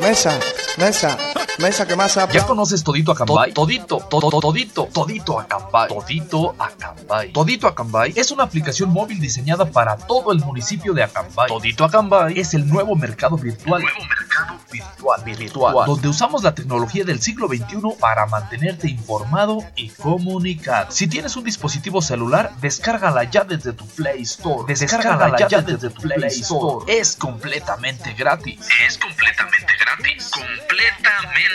[0.00, 0.38] Mesa,
[0.76, 1.18] mesa,
[1.58, 3.52] mesa que más ¿Ya conoces Todito Acambay?
[3.52, 5.88] Todito, todo, todito, Todito Acambay.
[5.88, 7.32] Todito Acambay.
[7.32, 11.48] Todito Acambay es una aplicación móvil diseñada para todo el municipio de Acambay.
[11.48, 13.82] Todito Acambay es el nuevo mercado virtual.
[13.82, 19.88] nuevo mercado virtual, virtual, donde usamos la tecnología del siglo XXI para mantenerte informado y
[19.90, 20.90] comunicado.
[20.90, 24.64] Si tienes un dispositivo celular, descárgala ya desde tu Play Store.
[24.66, 26.84] Descárgala, ya, ya desde tu Play Store.
[26.88, 28.60] Es completamente gratis.
[28.86, 30.30] Es completamente gratis.
[30.30, 31.47] Completamente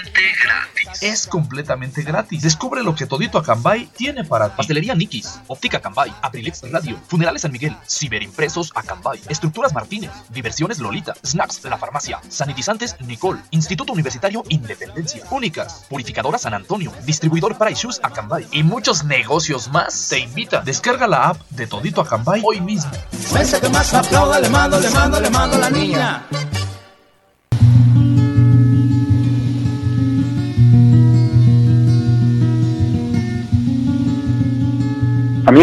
[0.44, 1.02] gratis.
[1.02, 2.42] Es completamente gratis.
[2.42, 4.54] Descubre lo que Todito Acambay tiene para ti.
[4.58, 11.14] Pastelería Nikis, Óptica Acambay, Aprilex Radio, Funerales San Miguel, Ciberimpresos Acambay, Estructuras Martínez, Diversiones Lolita,
[11.26, 18.00] Snacks La Farmacia, Sanitizantes Nicole, Instituto Universitario Independencia, Únicas, Purificadora San Antonio, Distribuidor para Shoes
[18.04, 20.10] Acambay y muchos negocios más.
[20.10, 22.92] Te invita, descarga la app de Todito Acambay hoy mismo.
[23.34, 26.24] Mesa que más aplauda, le mando, le mando, le mando a la niña.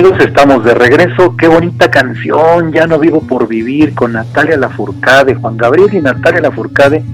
[0.01, 1.37] Amigos, estamos de regreso.
[1.37, 6.41] Qué bonita canción, Ya no vivo por vivir, con Natalia Lafourcade, Juan Gabriel y Natalia
[6.41, 7.05] Lafourcade.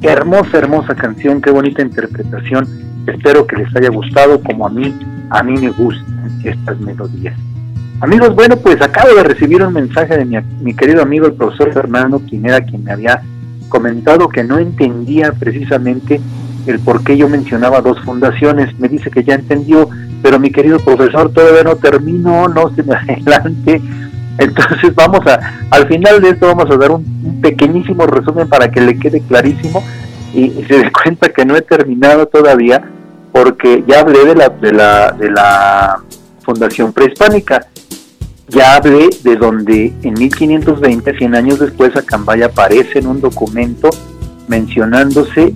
[0.00, 2.68] Hermosa, hermosa canción, qué bonita interpretación.
[3.04, 4.96] Espero que les haya gustado como a mí,
[5.30, 7.36] a mí me gustan estas melodías.
[8.00, 11.72] Amigos, bueno, pues acabo de recibir un mensaje de mi, mi querido amigo el profesor
[11.72, 13.22] Fernando, quien era quien me había
[13.68, 16.20] comentado que no entendía precisamente
[16.66, 18.78] el por qué yo mencionaba dos fundaciones.
[18.78, 19.88] Me dice que ya entendió,
[20.22, 23.80] pero mi querido profesor, todavía no termino, no se me adelante.
[24.38, 28.80] Entonces vamos a, al final de esto vamos a dar un, pequeñísimo resumen para que
[28.80, 29.82] le quede clarísimo
[30.34, 32.82] y, se dé cuenta que no he terminado todavía
[33.32, 36.02] porque ya hablé de la, de la, de la
[36.42, 37.66] Fundación Prehispánica.
[38.48, 43.90] Ya hablé de donde en 1520, 100 años después, Acambay aparece en un documento
[44.48, 45.52] mencionándose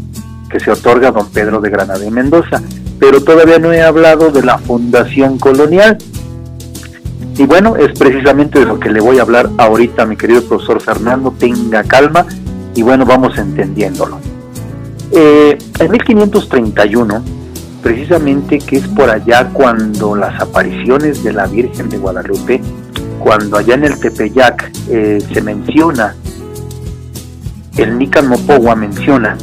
[0.51, 2.61] que se otorga a don Pedro de Granada y Mendoza.
[2.99, 5.97] Pero todavía no he hablado de la fundación colonial.
[7.39, 10.81] Y bueno, es precisamente de lo que le voy a hablar ahorita, mi querido profesor
[10.83, 11.33] Fernando.
[11.39, 12.27] Tenga calma
[12.75, 14.19] y bueno, vamos entendiéndolo.
[15.13, 17.23] Eh, en 1531,
[17.83, 22.61] precisamente que es por allá cuando las apariciones de la Virgen de Guadalupe,
[23.19, 26.15] cuando allá en el Tepeyac eh, se menciona,
[27.77, 29.37] el Nican Mopogua menciona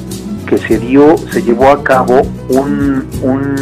[0.48, 3.56] que se dio, se llevó a cabo un, un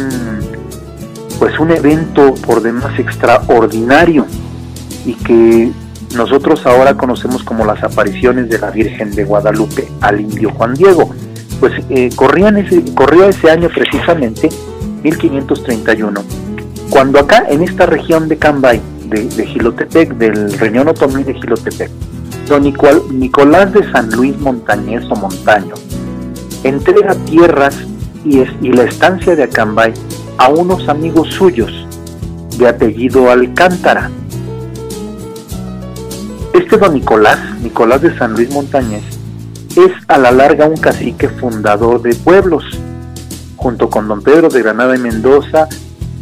[1.38, 4.26] pues un evento por demás extraordinario
[5.04, 5.70] y que
[6.16, 11.10] nosotros ahora conocemos como las apariciones de la Virgen de Guadalupe al indio Juan Diego.
[11.60, 14.48] Pues eh, corrían ese, corrió ese año precisamente,
[15.02, 16.22] 1531,
[16.90, 21.90] cuando acá en esta región de Cambay, de, de Gilotepec, del Reñón Otomí de Gilotepec,
[22.46, 25.74] don Nicolás de San Luis Montañez o Montaño,
[26.64, 27.76] entrega tierras
[28.24, 29.92] y, y la estancia de Acambay
[30.38, 31.72] a unos amigos suyos
[32.58, 34.10] de apellido Alcántara.
[36.52, 39.04] Este don Nicolás, Nicolás de San Luis Montañez,
[39.76, 42.64] es a la larga un cacique fundador de pueblos,
[43.56, 45.68] junto con don Pedro de Granada y Mendoza,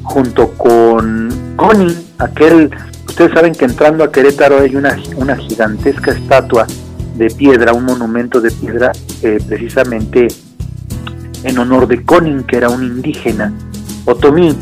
[0.02, 2.70] junto con Conin, aquel,
[3.06, 6.66] ustedes saben que entrando a Querétaro hay una, una gigantesca estatua
[7.14, 8.92] de piedra, un monumento de piedra
[9.22, 10.28] eh, precisamente
[11.44, 13.52] en honor de Conin, que era un indígena
[14.04, 14.54] otomí,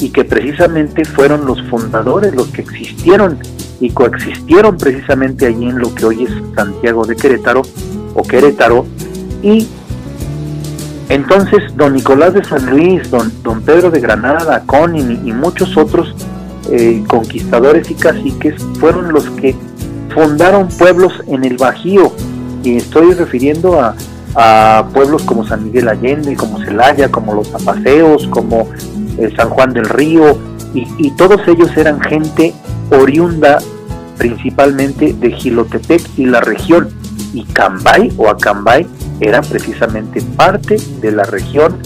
[0.00, 3.38] y que precisamente fueron los fundadores, los que existieron
[3.80, 7.62] y coexistieron precisamente allí en lo que hoy es Santiago de Querétaro
[8.14, 8.86] o Querétaro,
[9.42, 9.66] y
[11.08, 16.14] entonces don Nicolás de San Luis, don, don Pedro de Granada, Conin y, muchos otros
[16.70, 19.54] eh, conquistadores y caciques fueron los que
[20.14, 22.12] fundaron pueblos en el Bajío,
[22.62, 23.94] y estoy refiriendo a,
[24.92, 28.68] pueblos como San Miguel Allende, como Celaya, como Los Zapaseos, como
[29.16, 30.36] eh, San Juan del Río,
[30.74, 32.52] y, todos ellos eran gente
[32.90, 33.58] oriunda
[34.18, 36.88] principalmente de Gilotepec y la región,
[37.32, 38.88] y Cambay o Acambay
[39.20, 41.78] era precisamente parte de la región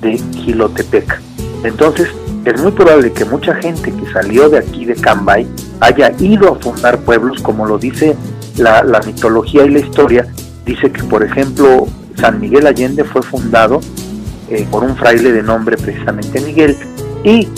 [0.00, 1.20] de Gilotepec.
[1.62, 2.08] Entonces,
[2.44, 5.46] es muy probable que mucha gente que salió de aquí de Cambay
[5.80, 8.16] haya ido a fundar pueblos, como lo dice
[8.56, 10.26] la, mitología y la historia,
[10.64, 11.86] dice que por ejemplo
[12.16, 13.80] San Miguel Allende fue fundado
[14.48, 16.76] eh, por un fraile de nombre precisamente Miguel
[17.24, 17.48] y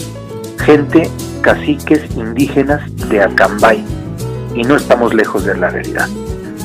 [0.64, 1.10] gente
[1.40, 3.84] caciques indígenas de Acambay.
[4.54, 6.08] Y no estamos lejos de la realidad.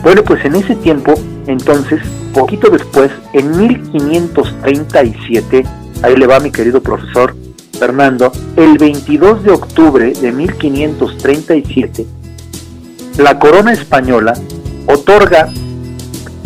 [0.03, 1.15] Bueno, pues en ese tiempo,
[1.47, 1.99] entonces,
[2.33, 5.65] poquito después, en 1537,
[6.03, 7.35] ahí le va mi querido profesor
[7.79, 12.05] Fernando, el 22 de octubre de 1537,
[13.17, 14.33] la corona española
[14.85, 15.49] otorga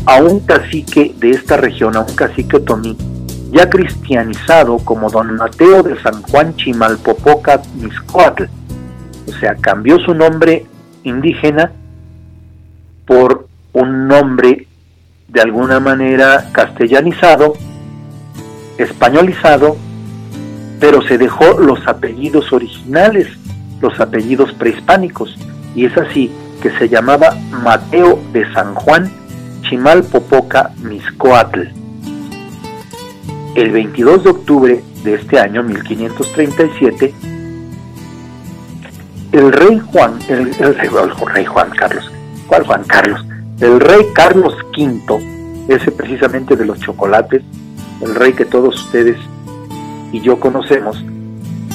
[0.05, 2.95] a un cacique de esta región, a un cacique otomí,
[3.51, 8.43] ya cristianizado como don Mateo de San Juan Chimalpopoca Miscoatl,
[9.27, 10.67] o sea, cambió su nombre
[11.03, 11.71] indígena
[13.07, 14.67] por un nombre
[15.29, 17.53] de alguna manera castellanizado,
[18.77, 19.77] españolizado,
[20.83, 23.29] pero se dejó los apellidos originales,
[23.79, 25.33] los apellidos prehispánicos,
[25.75, 26.29] y es así
[26.61, 29.09] que se llamaba Mateo de San Juan
[29.61, 31.61] Chimalpopoca Miscoatl.
[33.55, 37.13] El 22 de octubre de este año 1537,
[39.31, 40.53] el rey Juan, el,
[41.33, 42.11] rey Juan Carlos,
[42.45, 43.25] ¿cuál Juan Carlos?
[43.61, 47.41] El rey Carlos V, ese precisamente de los chocolates,
[48.01, 49.15] el rey que todos ustedes
[50.13, 51.03] y yo conocemos,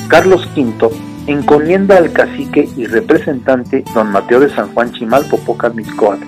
[0.08, 0.88] Carlos V
[1.26, 6.24] encomienda al cacique y representante don Mateo de San Juan Chimalpopoca Miscoatl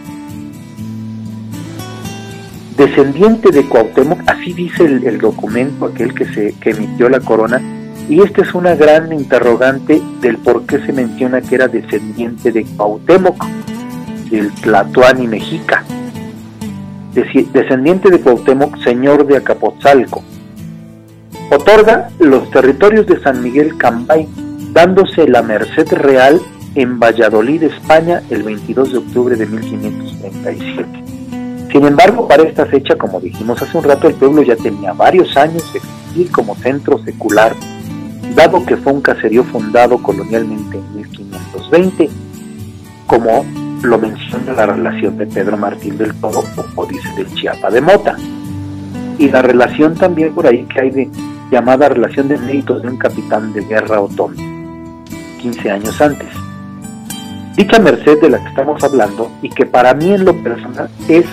[2.80, 7.61] descendiente de Cuauhtémoc, así dice el, documento aquel que se emitió la corona,
[8.08, 12.64] y esta es una gran interrogante del por qué se menciona que era descendiente de
[12.64, 13.44] Cuauhtémoc,
[14.30, 15.84] del Tlatoani mexica.
[17.12, 20.24] Descendiente de Cuauhtémoc, señor de Acapotzalco.
[21.51, 24.28] Otorga los territorios de San Miguel Cambay,
[24.72, 26.40] dándose la merced real
[26.76, 30.86] en Valladolid, España, el 22 de octubre de 1537.
[31.72, 35.36] Sin embargo, para esta fecha, como dijimos hace un rato, el pueblo ya tenía varios
[35.36, 37.53] años de existir como centro secular,
[38.36, 42.11] dado que fue un caserío fundado colonialmente en 1520,
[43.09, 43.44] como
[43.82, 46.44] lo menciona la relación de Pedro Martín del Todo
[46.76, 48.16] o dice del Chiapa de Mota.
[49.18, 51.11] Y la relación también por ahí que hay de
[51.51, 54.36] llamada relación de méritos de un capitán de guerra otomí,
[55.40, 56.28] 15 años antes.
[57.57, 61.26] Dicha merced de la que estamos hablando y que para mí en lo personal es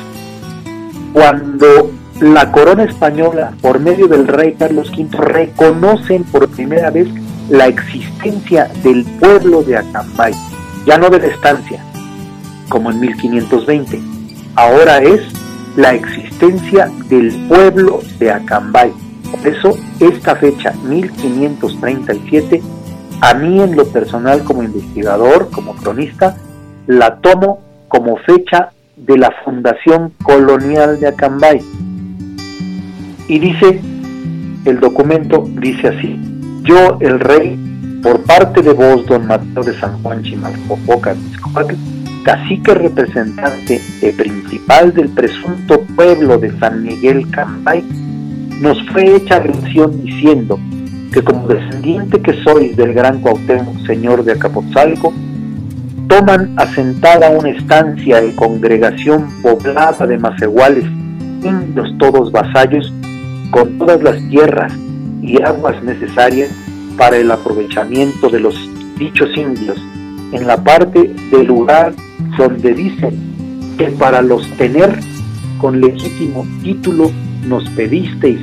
[1.13, 7.07] cuando la corona española, por medio del rey Carlos V, reconocen por primera vez
[7.49, 10.33] la existencia del pueblo de Acambay,
[10.85, 11.83] ya no de la estancia,
[12.69, 14.01] como en 1520,
[14.55, 15.21] ahora es
[15.75, 18.91] la existencia del pueblo de Acambay.
[19.31, 22.61] Por eso esta fecha, 1537,
[23.21, 26.37] a mí en lo personal como investigador, como cronista,
[26.85, 31.61] la tomo como fecha de la Fundación Colonial de Acambay.
[33.27, 33.81] Y dice,
[34.65, 36.19] el documento dice así,
[36.63, 37.57] yo el rey,
[38.03, 41.15] por parte de vos, don Mateo de San Juan Chimalpopoca,
[42.23, 47.83] cacique representante e principal del presunto pueblo de San Miguel Cambay,
[48.61, 50.59] nos fue hecha mención diciendo
[51.13, 55.13] que como descendiente que sois del gran Cuauhtémoc, señor de Acapotzalco,
[56.07, 60.85] toman asentada una estancia de congregación poblada de macehuales,
[61.43, 62.91] indios todos vasallos,
[63.51, 64.73] con todas las tierras
[65.21, 66.49] y aguas necesarias
[66.97, 68.55] para el aprovechamiento de los
[68.97, 69.77] dichos indios,
[70.31, 71.93] en la parte del lugar
[72.37, 74.99] donde dicen que para los tener
[75.59, 77.11] con legítimo título
[77.45, 78.39] nos pedisteis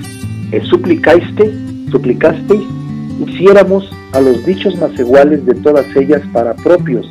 [0.52, 1.52] e suplicaste,
[1.90, 2.62] suplicasteis,
[3.26, 7.10] hiciéramos a los dichos macehuales de todas ellas para propios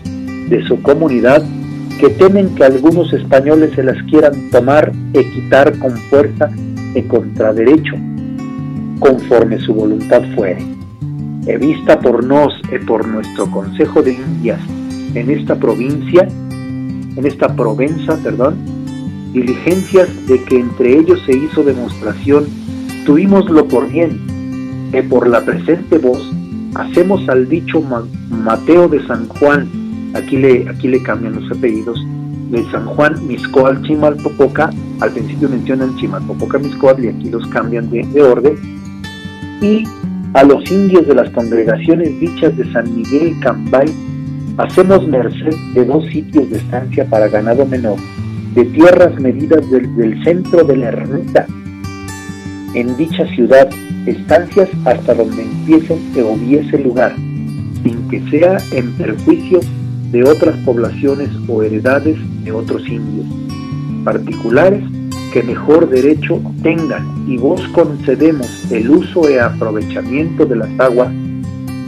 [0.49, 1.43] de su comunidad
[1.99, 6.49] que temen que algunos españoles se las quieran tomar e quitar con fuerza
[6.95, 7.95] y contra derecho,
[8.99, 10.63] conforme su voluntad fuere.
[11.59, 14.59] Vista por nos y por nuestro Consejo de Indias
[15.13, 16.27] en esta provincia,
[17.15, 18.55] en esta Provenza, perdón,
[19.33, 22.45] diligencias de que entre ellos se hizo demostración,
[23.05, 24.19] tuvimoslo por bien,
[24.91, 26.31] que por la presente voz
[26.75, 27.81] hacemos al dicho
[28.29, 29.67] Mateo de San Juan,
[30.13, 31.99] aquí le, aquí le cambian los apellidos,
[32.49, 34.69] de San Juan Miscoal Chimalpopoca,
[34.99, 38.55] al principio mencionan Chimalpopoca Miscoal y aquí los cambian de, de orden,
[39.61, 39.83] y
[40.33, 43.87] a los indios de las congregaciones dichas de San Miguel Cambay,
[44.57, 47.97] hacemos merced de dos sitios de estancia para ganado menor,
[48.53, 51.47] de tierras medidas del, del centro de la ermita,
[52.75, 53.69] en dicha ciudad,
[54.05, 57.15] estancias hasta donde empiecen o hubiese lugar,
[57.83, 59.59] sin que sea en perjuicio
[60.11, 63.25] de otras poblaciones o heredades de otros indios,
[64.03, 64.83] particulares
[65.31, 67.25] que mejor derecho tengan.
[67.27, 71.11] Y vos concedemos el uso y aprovechamiento de las aguas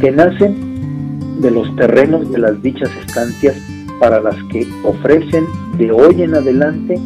[0.01, 3.55] que nacen de los terrenos de las dichas estancias
[3.99, 5.45] para las que ofrecen
[5.77, 6.99] de hoy en adelante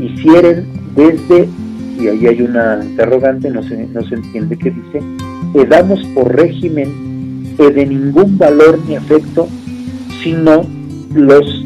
[0.00, 1.48] hicieren desde,
[1.98, 5.00] y ahí hay una interrogante, no se, no se entiende qué dice,
[5.68, 9.48] damos por régimen que de ningún valor ni efecto,
[10.22, 10.62] sino
[11.14, 11.64] los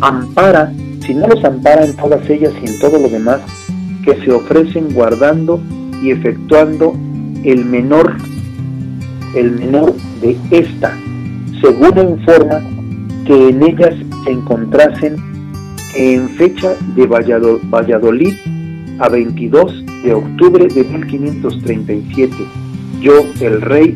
[0.00, 0.72] ampara,
[1.06, 3.40] si no los ampara en todas ellas y en todo lo demás,
[4.04, 5.60] que se ofrecen guardando
[6.02, 6.94] y efectuando
[7.44, 8.16] el menor,
[9.36, 10.96] el menor de esta,
[11.60, 12.60] según informa
[13.32, 15.16] que en ellas se encontrasen
[15.96, 18.34] en fecha de Valladolid
[18.98, 22.34] a 22 de octubre de 1537,
[23.00, 23.94] yo el rey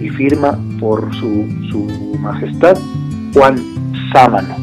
[0.00, 2.78] y firma por su, su majestad
[3.34, 3.56] Juan
[4.12, 4.54] Sámano.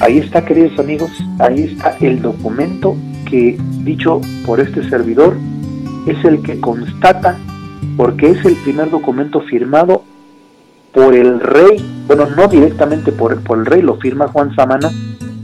[0.00, 2.96] Ahí está, queridos amigos, ahí está el documento
[3.30, 5.38] que, dicho por este servidor,
[6.06, 7.38] es el que constata,
[7.96, 10.04] porque es el primer documento firmado
[10.92, 14.90] por el rey, bueno, no directamente por, por el rey, lo firma Juan Samana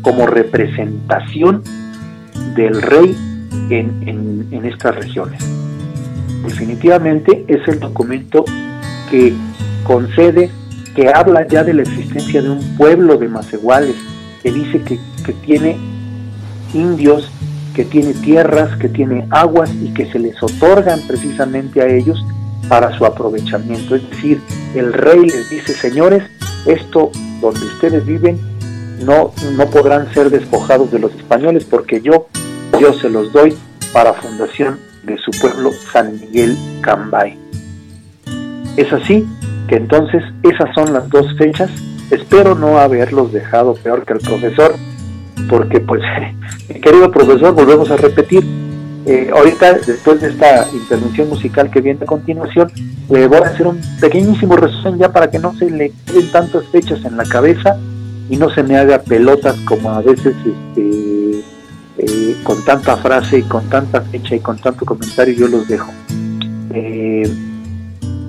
[0.03, 1.63] como representación
[2.55, 3.17] del rey
[3.71, 5.43] en, en estas regiones.
[6.45, 8.45] Definitivamente es el documento
[9.11, 9.35] que
[9.85, 10.51] concede,
[10.95, 13.97] que habla ya de la existencia de un pueblo de Macehuales,
[14.43, 15.77] que dice que, tiene
[16.73, 17.31] indios,
[17.75, 22.25] que tiene tierras, que tiene aguas y que se les otorgan precisamente a ellos
[22.69, 23.97] para su aprovechamiento.
[23.97, 24.41] Es decir,
[24.75, 26.23] el rey les dice, señores,
[26.67, 27.11] esto
[27.41, 28.39] donde ustedes viven
[29.05, 32.29] no, no podrán ser despojados de los españoles porque yo,
[32.81, 33.57] yo se los doy
[33.93, 37.39] para fundación de su pueblo San Miguel Cambay.
[38.77, 39.27] Es así
[39.69, 41.71] que entonces esas son las dos fechas
[42.11, 44.75] Espero no haberlos dejado peor que el profesor,
[45.49, 46.03] porque pues,
[46.83, 48.45] querido profesor, volvemos a repetir,
[49.07, 52.73] eh, ahorita, después de esta intervención musical que viene a continuación,
[53.09, 56.67] le voy a hacer un pequeñísimo resumen ya para que no se le queden tantas
[56.67, 57.79] fechas en la cabeza
[58.29, 61.39] y no se me haga pelotas como a veces este,
[61.99, 65.93] eh, con tanta frase y con tanta fecha y con tanto comentario yo los dejo.
[66.75, 67.33] Eh,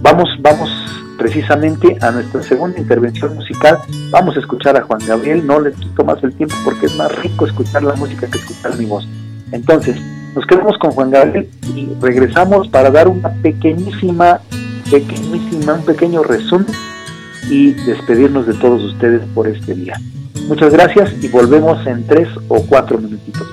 [0.03, 0.69] vamos, vamos
[1.17, 3.79] precisamente a nuestra segunda intervención musical.
[4.11, 7.11] Vamos a escuchar a Juan Gabriel, no les quito más el tiempo porque es más
[7.19, 9.07] rico escuchar la música que escuchar mi voz.
[9.51, 9.97] Entonces,
[10.37, 14.39] nos quedamos con Juan Gabriel y regresamos para dar una pequeñísima,
[14.91, 16.67] pequeñísima, un pequeño resumen
[17.49, 19.99] y despedirnos de todos ustedes por este día.
[20.47, 23.47] Muchas gracias y volvemos en tres o cuatro minutitos.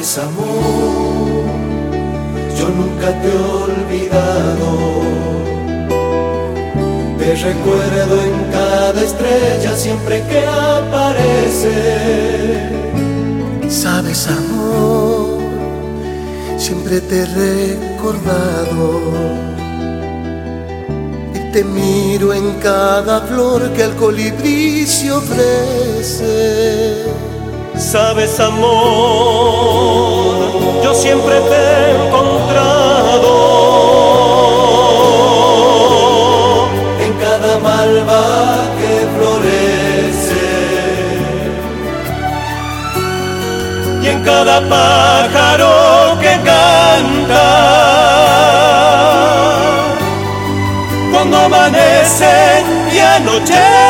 [0.00, 1.44] Amor,
[2.58, 3.36] yo nunca te he
[3.66, 4.70] olvidado.
[7.18, 11.76] Te recuerdo en cada estrella siempre que aparece.
[13.68, 15.38] Sabes, amor,
[16.56, 19.00] siempre te he recordado.
[21.34, 26.60] Y te miro en cada flor que el colibrí se ofrece
[27.80, 28.68] Sabes, amor,
[30.84, 33.32] yo siempre te he encontrado
[37.00, 40.46] en cada malva que florece
[44.02, 47.46] y en cada pájaro que canta.
[51.10, 52.62] Cuando amanece
[52.92, 53.89] y anochece.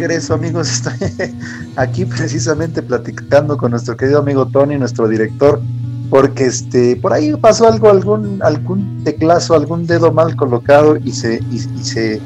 [0.00, 0.70] Regreso, amigos.
[0.72, 1.36] Estoy
[1.76, 5.60] aquí precisamente platicando con nuestro querido amigo Tony, nuestro director,
[6.08, 11.40] porque este por ahí pasó algo, algún algún teclazo, algún dedo mal colocado y se
[11.50, 12.20] y, y se,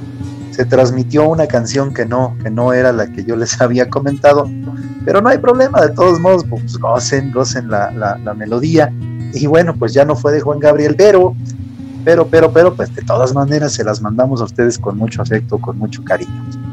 [0.52, 4.48] se transmitió una canción que no que no era la que yo les había comentado,
[5.04, 5.80] pero no hay problema.
[5.80, 8.92] De todos modos, pues gocen, gocen la, la, la melodía
[9.32, 11.34] y bueno, pues ya no fue de Juan Gabriel, pero
[12.04, 15.58] pero pero pero pues de todas maneras se las mandamos a ustedes con mucho afecto,
[15.58, 16.63] con mucho cariño.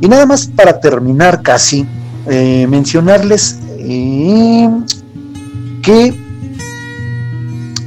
[0.00, 1.86] Y nada más para terminar casi,
[2.26, 4.68] eh, mencionarles eh,
[5.82, 6.14] que,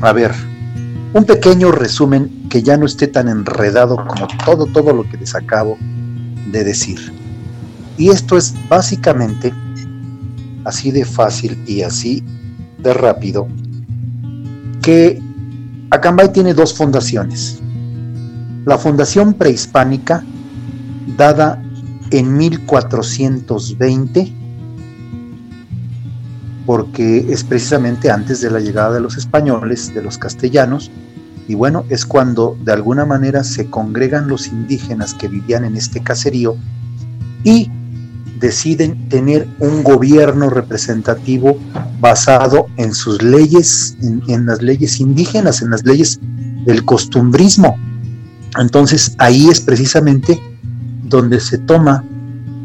[0.01, 0.31] a ver,
[1.13, 5.35] un pequeño resumen que ya no esté tan enredado como todo, todo lo que les
[5.35, 5.77] acabo
[6.51, 6.99] de decir.
[7.97, 9.53] Y esto es básicamente
[10.65, 12.23] así de fácil y así
[12.77, 13.47] de rápido,
[14.81, 15.21] que
[15.91, 17.59] Acambay tiene dos fundaciones.
[18.65, 20.23] La Fundación Prehispánica,
[21.17, 21.61] dada
[22.11, 24.33] en 1420,
[26.65, 30.91] porque es precisamente antes de la llegada de los españoles, de los castellanos,
[31.47, 36.01] y bueno, es cuando de alguna manera se congregan los indígenas que vivían en este
[36.01, 36.55] caserío
[37.43, 37.69] y
[38.39, 41.57] deciden tener un gobierno representativo
[41.99, 46.19] basado en sus leyes, en, las leyes indígenas, en las leyes
[46.65, 47.77] del costumbrismo.
[48.57, 50.41] Entonces ahí es precisamente
[51.11, 52.03] donde se toma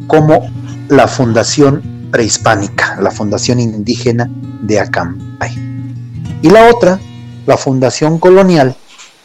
[0.06, 0.50] como
[0.88, 4.30] la fundación prehispánica, la fundación indígena
[4.62, 5.54] de Acambay.
[6.40, 6.98] Y la otra,
[7.44, 8.74] la fundación colonial,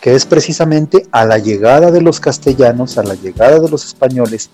[0.01, 4.49] que es precisamente a la llegada de los castellanos, a la llegada de los españoles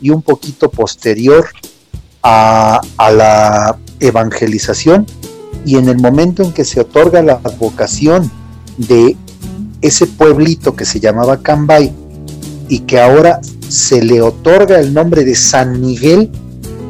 [0.00, 1.48] y un poquito posterior
[2.22, 5.06] a, la evangelización
[5.64, 8.30] y en el momento en que se otorga la advocación
[8.76, 9.16] de
[9.80, 11.92] ese pueblito que se llamaba Cambay
[12.68, 16.30] y que ahora se le otorga el nombre de San Miguel,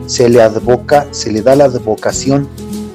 [0.07, 2.49] se le advoca, se le da la advocación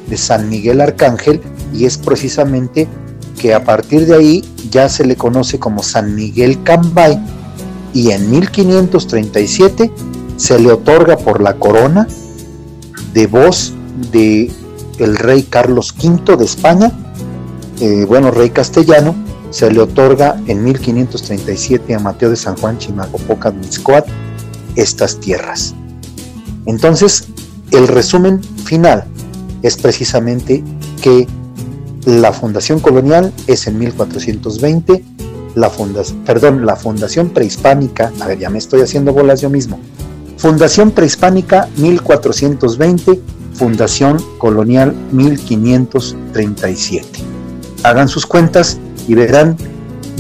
[0.10, 1.42] de San Miguel Arcángel
[1.74, 2.88] y es precisamente
[3.40, 7.20] que a partir de ahí ya se le conoce como San Miguel Cambay
[7.94, 9.92] y en 1537
[10.38, 12.08] se le otorga por la corona
[13.14, 13.74] de voz
[14.12, 14.52] de
[15.00, 16.92] el rey Carlos V de España,
[17.80, 19.16] eh, bueno, rey castellano,
[19.54, 24.08] se le otorga en 1537 a Mateo de San Juan Chimagopoca Mixcoat
[24.76, 25.76] estas tierras.
[26.66, 27.28] Entonces,
[27.70, 29.04] el resumen final
[29.62, 30.64] es precisamente
[31.04, 31.28] que
[32.06, 35.06] la fundación colonial es en 1420,
[35.54, 39.80] la fundación, perdón, la fundación prehispánica, a ver, ya me estoy haciendo bolas yo mismo.
[40.38, 43.22] Fundación prehispánica 1420,
[43.54, 47.08] fundación colonial 1537.
[47.84, 49.58] Hagan sus cuentas y verán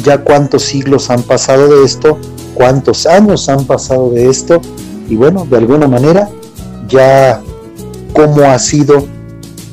[0.03, 2.17] ya cuántos siglos han pasado de esto,
[2.53, 4.61] cuántos años han pasado de esto
[5.09, 6.29] y bueno, de alguna manera
[6.87, 7.41] ya
[8.13, 9.07] cómo ha sido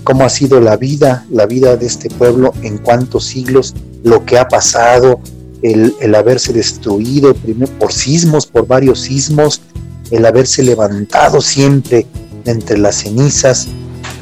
[0.05, 4.39] cómo ha sido la vida, la vida de este pueblo en cuántos siglos, lo que
[4.39, 5.21] ha pasado,
[5.63, 7.35] el, el haberse destruido
[7.79, 9.61] por sismos, por varios sismos,
[10.11, 12.07] el haberse levantado siempre
[12.45, 13.69] entre las cenizas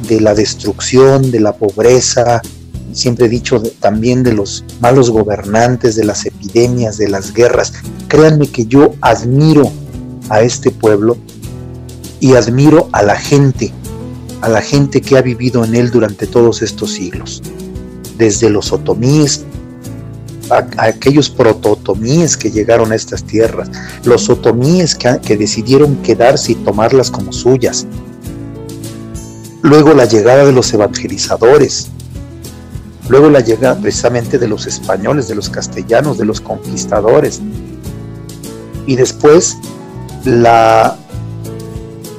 [0.07, 2.41] de la destrucción, de la pobreza,
[2.93, 7.73] siempre he dicho también de los malos gobernantes, de las epidemias, de las guerras.
[8.07, 9.71] Créanme que yo admiro
[10.29, 11.17] a este pueblo
[12.19, 13.71] y admiro a la gente,
[14.41, 17.41] a la gente que ha vivido en él durante todos estos siglos.
[18.17, 19.45] Desde los otomíes,
[20.77, 23.69] aquellos proto-otomíes que llegaron a estas tierras,
[24.03, 27.85] los otomíes que, que decidieron quedarse y tomarlas como suyas.
[29.61, 31.89] Luego la llegada de los evangelizadores,
[33.09, 37.41] luego la llegada precisamente de los españoles, de los castellanos, de los conquistadores,
[38.85, 39.57] y después
[40.23, 40.95] la,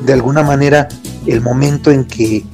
[0.05, 0.89] de alguna manera,
[1.27, 2.45] el momento en que,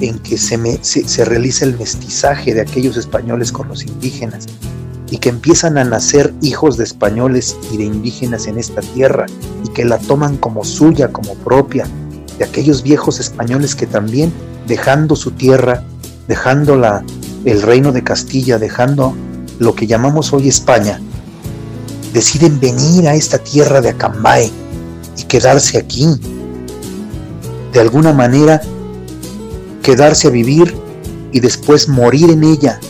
[0.00, 4.46] en que se, me, se, realiza el mestizaje de aquellos españoles con los indígenas
[5.10, 9.26] y que empiezan a nacer hijos de españoles y de indígenas en esta tierra
[9.64, 11.86] y que la toman como suya, como propia,
[12.38, 14.32] de aquellos viejos españoles que también,
[14.66, 15.82] dejando su tierra,
[16.26, 17.02] dejando la,
[17.50, 19.14] el reino de Castilla, dejando
[19.58, 21.00] lo que llamamos hoy España,
[22.12, 24.52] deciden venir a esta tierra de Acambay
[25.16, 26.06] y quedarse aquí.
[27.72, 28.60] De alguna manera,
[29.82, 30.74] quedarse a vivir
[31.32, 32.80] y después morir en ella,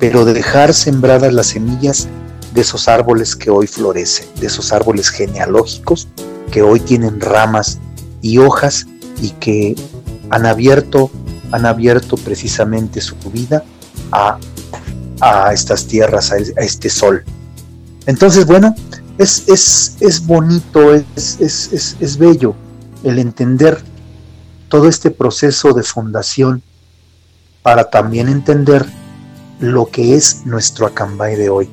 [0.00, 2.08] pero de dejar sembradas las semillas
[2.54, 6.08] de esos árboles que hoy florecen, de esos árboles genealógicos
[6.50, 7.78] que hoy tienen ramas
[8.20, 8.86] y hojas
[9.20, 9.76] y que
[10.30, 11.10] han abierto
[11.52, 13.62] han abierto precisamente su vida
[14.10, 14.38] a,
[15.52, 17.22] estas tierras, a, este sol.
[18.06, 18.74] Entonces, bueno,
[19.18, 22.56] es, es, bonito, es, es, bello
[23.04, 23.78] el entender
[24.68, 26.62] todo este proceso de fundación
[27.62, 28.84] para también entender
[29.60, 31.70] lo que es nuestro Acambay de hoy.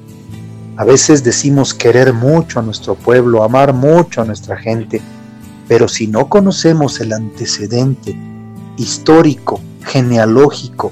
[0.77, 5.01] A veces decimos querer mucho a nuestro pueblo, amar mucho a nuestra gente,
[5.67, 8.15] pero si no conocemos el antecedente
[8.77, 10.91] histórico genealógico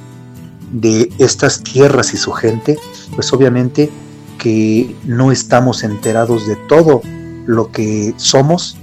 [0.72, 2.78] de estas tierras y su gente,
[3.16, 3.90] pues obviamente
[4.38, 7.02] que no estamos enterados de todo
[7.46, 8.78] lo que somos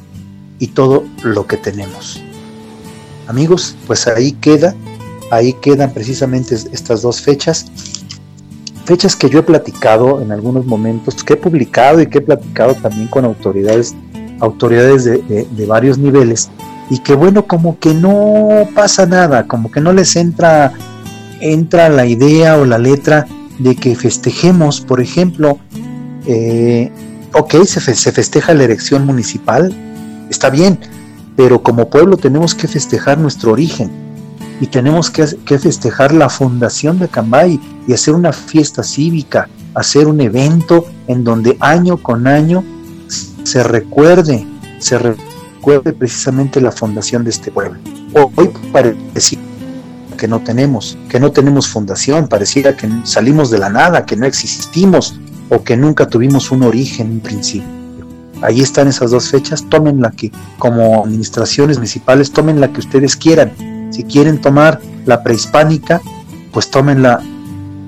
[0.59, 2.23] y todo lo que tenemos.
[3.27, 4.75] Amigos, pues ahí queda,
[5.31, 7.67] ahí quedan precisamente estas dos fechas,
[8.85, 12.75] fechas que yo he platicado en algunos momentos, que he publicado y que he platicado
[12.75, 13.95] también con autoridades,
[14.41, 16.51] autoridades de, de varios niveles,
[16.91, 20.73] y que bueno, como que no pasa nada, como que no les entra,
[21.41, 23.27] entra la idea o la letra
[23.59, 25.59] de que festejemos, por ejemplo,
[26.27, 26.91] eh,
[27.33, 29.75] ok, se, se festeja la elección municipal,
[30.29, 30.79] está bien,
[31.37, 33.91] pero como pueblo tenemos que festejar nuestro origen
[34.61, 37.59] y tenemos que, que, festejar la fundación de Cambay
[37.89, 42.63] y hacer una fiesta cívica, hacer un evento en donde año con año
[43.43, 44.47] se recuerde,
[44.79, 45.34] se recuerde
[45.99, 47.79] precisamente la fundación de este pueblo.
[48.13, 49.43] Hoy pareciera
[50.19, 54.27] que no tenemos, que no tenemos fundación, pareciera que salimos de la nada, que no
[54.27, 57.69] existimos o que nunca tuvimos un origen, un principio.
[58.43, 63.17] Ahí están esas dos fechas, tomen la que, como administraciones municipales, tomen la que ustedes
[63.17, 63.53] quieran.
[63.91, 66.01] Si quieren tomar la prehispánica,
[66.53, 67.21] pues tomen la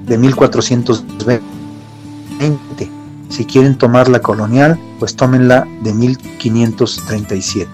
[0.06, 2.95] de 1420
[3.28, 7.70] si quieren tomar la colonial, pues tómenla de 1537.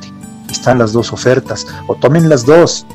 [0.50, 2.86] Están las dos ofertas, o tomen las dos,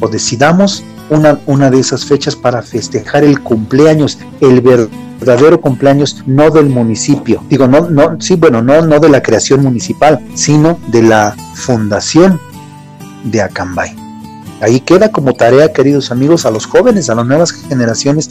[0.00, 6.50] o decidamos una, una de esas fechas para festejar el cumpleaños, el verdadero cumpleaños, no
[6.50, 7.42] del municipio.
[7.48, 12.40] Digo, no, no, sí, bueno, no, no de la creación municipal, sino de la fundación
[13.24, 13.94] de Acambay.
[14.60, 18.30] Ahí queda como tarea, queridos amigos, a los jóvenes, a las nuevas generaciones,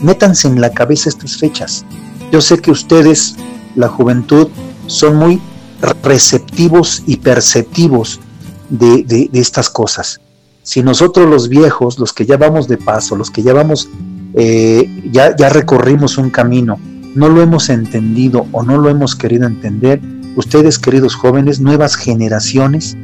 [0.00, 1.84] métanse en la cabeza estas fechas.
[2.30, 3.36] Yo sé que ustedes,
[3.76, 4.48] la juventud,
[4.86, 5.40] son muy
[6.02, 8.20] receptivos y perceptivos
[8.68, 10.20] de, estas cosas.
[10.62, 13.88] Si nosotros los viejos, los que ya vamos de paso, los que ya vamos
[14.34, 16.78] eh, ya, ya recorrimos un camino,
[17.14, 20.00] no lo hemos entendido o no lo hemos querido entender,
[20.36, 22.96] ustedes queridos jóvenes, nuevas generaciones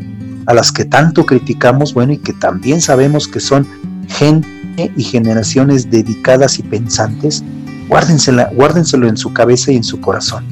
[0.46, 3.66] a las que tanto criticamos, bueno, y que también sabemos que son
[4.08, 7.42] gente y generaciones dedicadas y pensantes,
[7.88, 10.44] guárdenselo en su cabeza y en su corazón.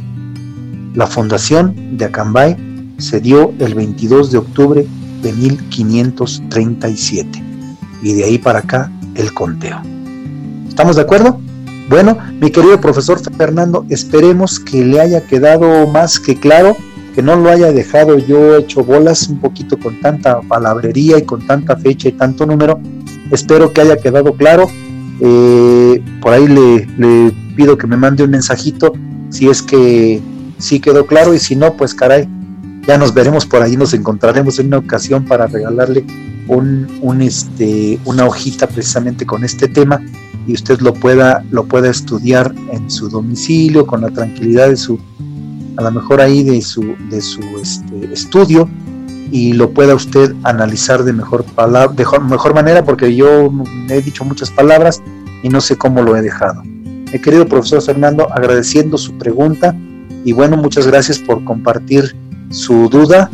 [0.95, 2.57] La fundación de Acambay
[2.99, 4.87] se dio el 22 de octubre
[5.23, 7.43] de 1537
[8.03, 9.81] y de ahí para acá el conteo.
[10.69, 11.41] ¿Estamos de acuerdo?
[11.89, 16.77] Bueno, mi querido profesor Fernando, esperemos que le haya quedado más que claro,
[17.15, 21.47] que no lo haya dejado yo hecho bolas un poquito con tanta palabrería y con
[21.47, 22.81] tanta fecha y tanto número.
[23.31, 24.67] Espero que haya quedado claro.
[25.21, 28.93] Eh, por ahí le, le pido que me mande un mensajito
[29.31, 30.21] si es que
[30.59, 32.29] sí quedó claro y si no, pues caray,
[32.87, 36.05] ya nos veremos por ahí, nos encontraremos en una ocasión para regalarle
[36.49, 40.01] un, un, este, una hojita precisamente con este tema
[40.47, 44.99] y usted lo pueda, lo pueda estudiar en su domicilio con la tranquilidad de su,
[45.77, 48.69] a lo mejor ahí de su, de su este, estudio
[49.31, 53.51] y lo pueda usted analizar de mejor, de mejor manera porque yo
[53.89, 55.03] he dicho muchas palabras
[55.43, 56.63] y no sé cómo lo he dejado.
[57.23, 59.75] Querido profesor Fernando, agradeciendo su pregunta
[60.25, 62.17] y bueno, muchas gracias por compartir
[62.51, 63.31] su duda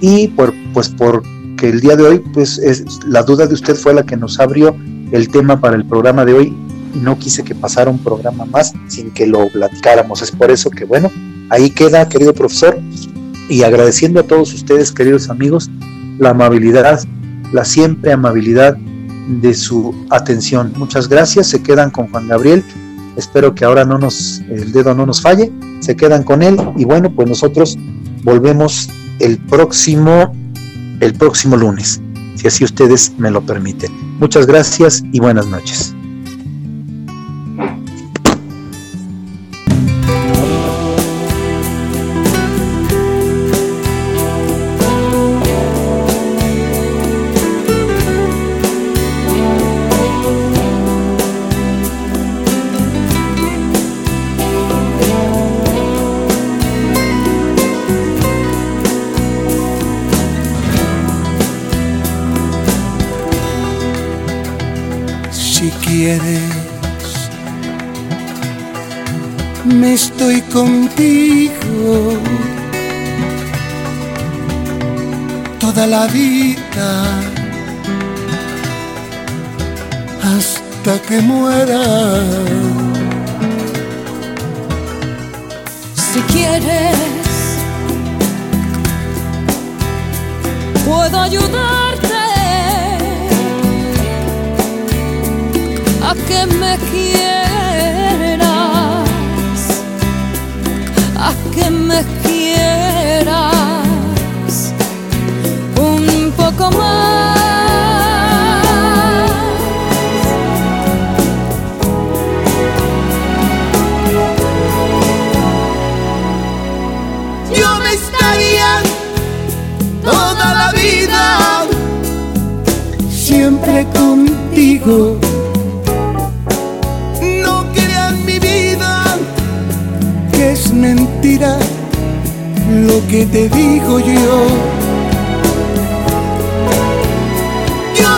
[0.00, 3.94] y por, pues porque el día de hoy pues es, la duda de usted fue
[3.94, 4.76] la que nos abrió
[5.10, 6.56] el tema para el programa de hoy
[6.94, 10.22] y no quise que pasara un programa más sin que lo platicáramos.
[10.22, 11.10] Es por eso que bueno,
[11.50, 12.78] ahí queda, querido profesor,
[13.48, 15.70] y agradeciendo a todos ustedes, queridos amigos,
[16.18, 17.00] la amabilidad,
[17.52, 18.76] la siempre amabilidad
[19.28, 20.72] de su atención.
[20.76, 22.64] Muchas gracias, se quedan con Juan Gabriel.
[23.16, 25.50] Espero que ahora no nos el dedo no nos falle.
[25.80, 27.78] Se quedan con él y bueno, pues nosotros
[28.22, 28.88] volvemos
[29.20, 30.34] el próximo,
[31.00, 32.00] el próximo lunes,
[32.34, 33.90] si así ustedes me lo permiten.
[34.18, 35.95] Muchas gracias y buenas noches.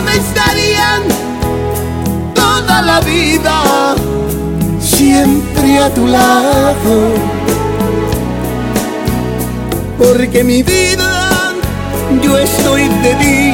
[0.01, 1.01] Me estaría
[2.33, 3.95] toda la vida
[4.79, 7.13] siempre a tu lado.
[9.97, 11.53] Porque mi vida
[12.21, 13.48] yo estoy de ti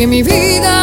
[0.00, 0.79] Porque mi vida,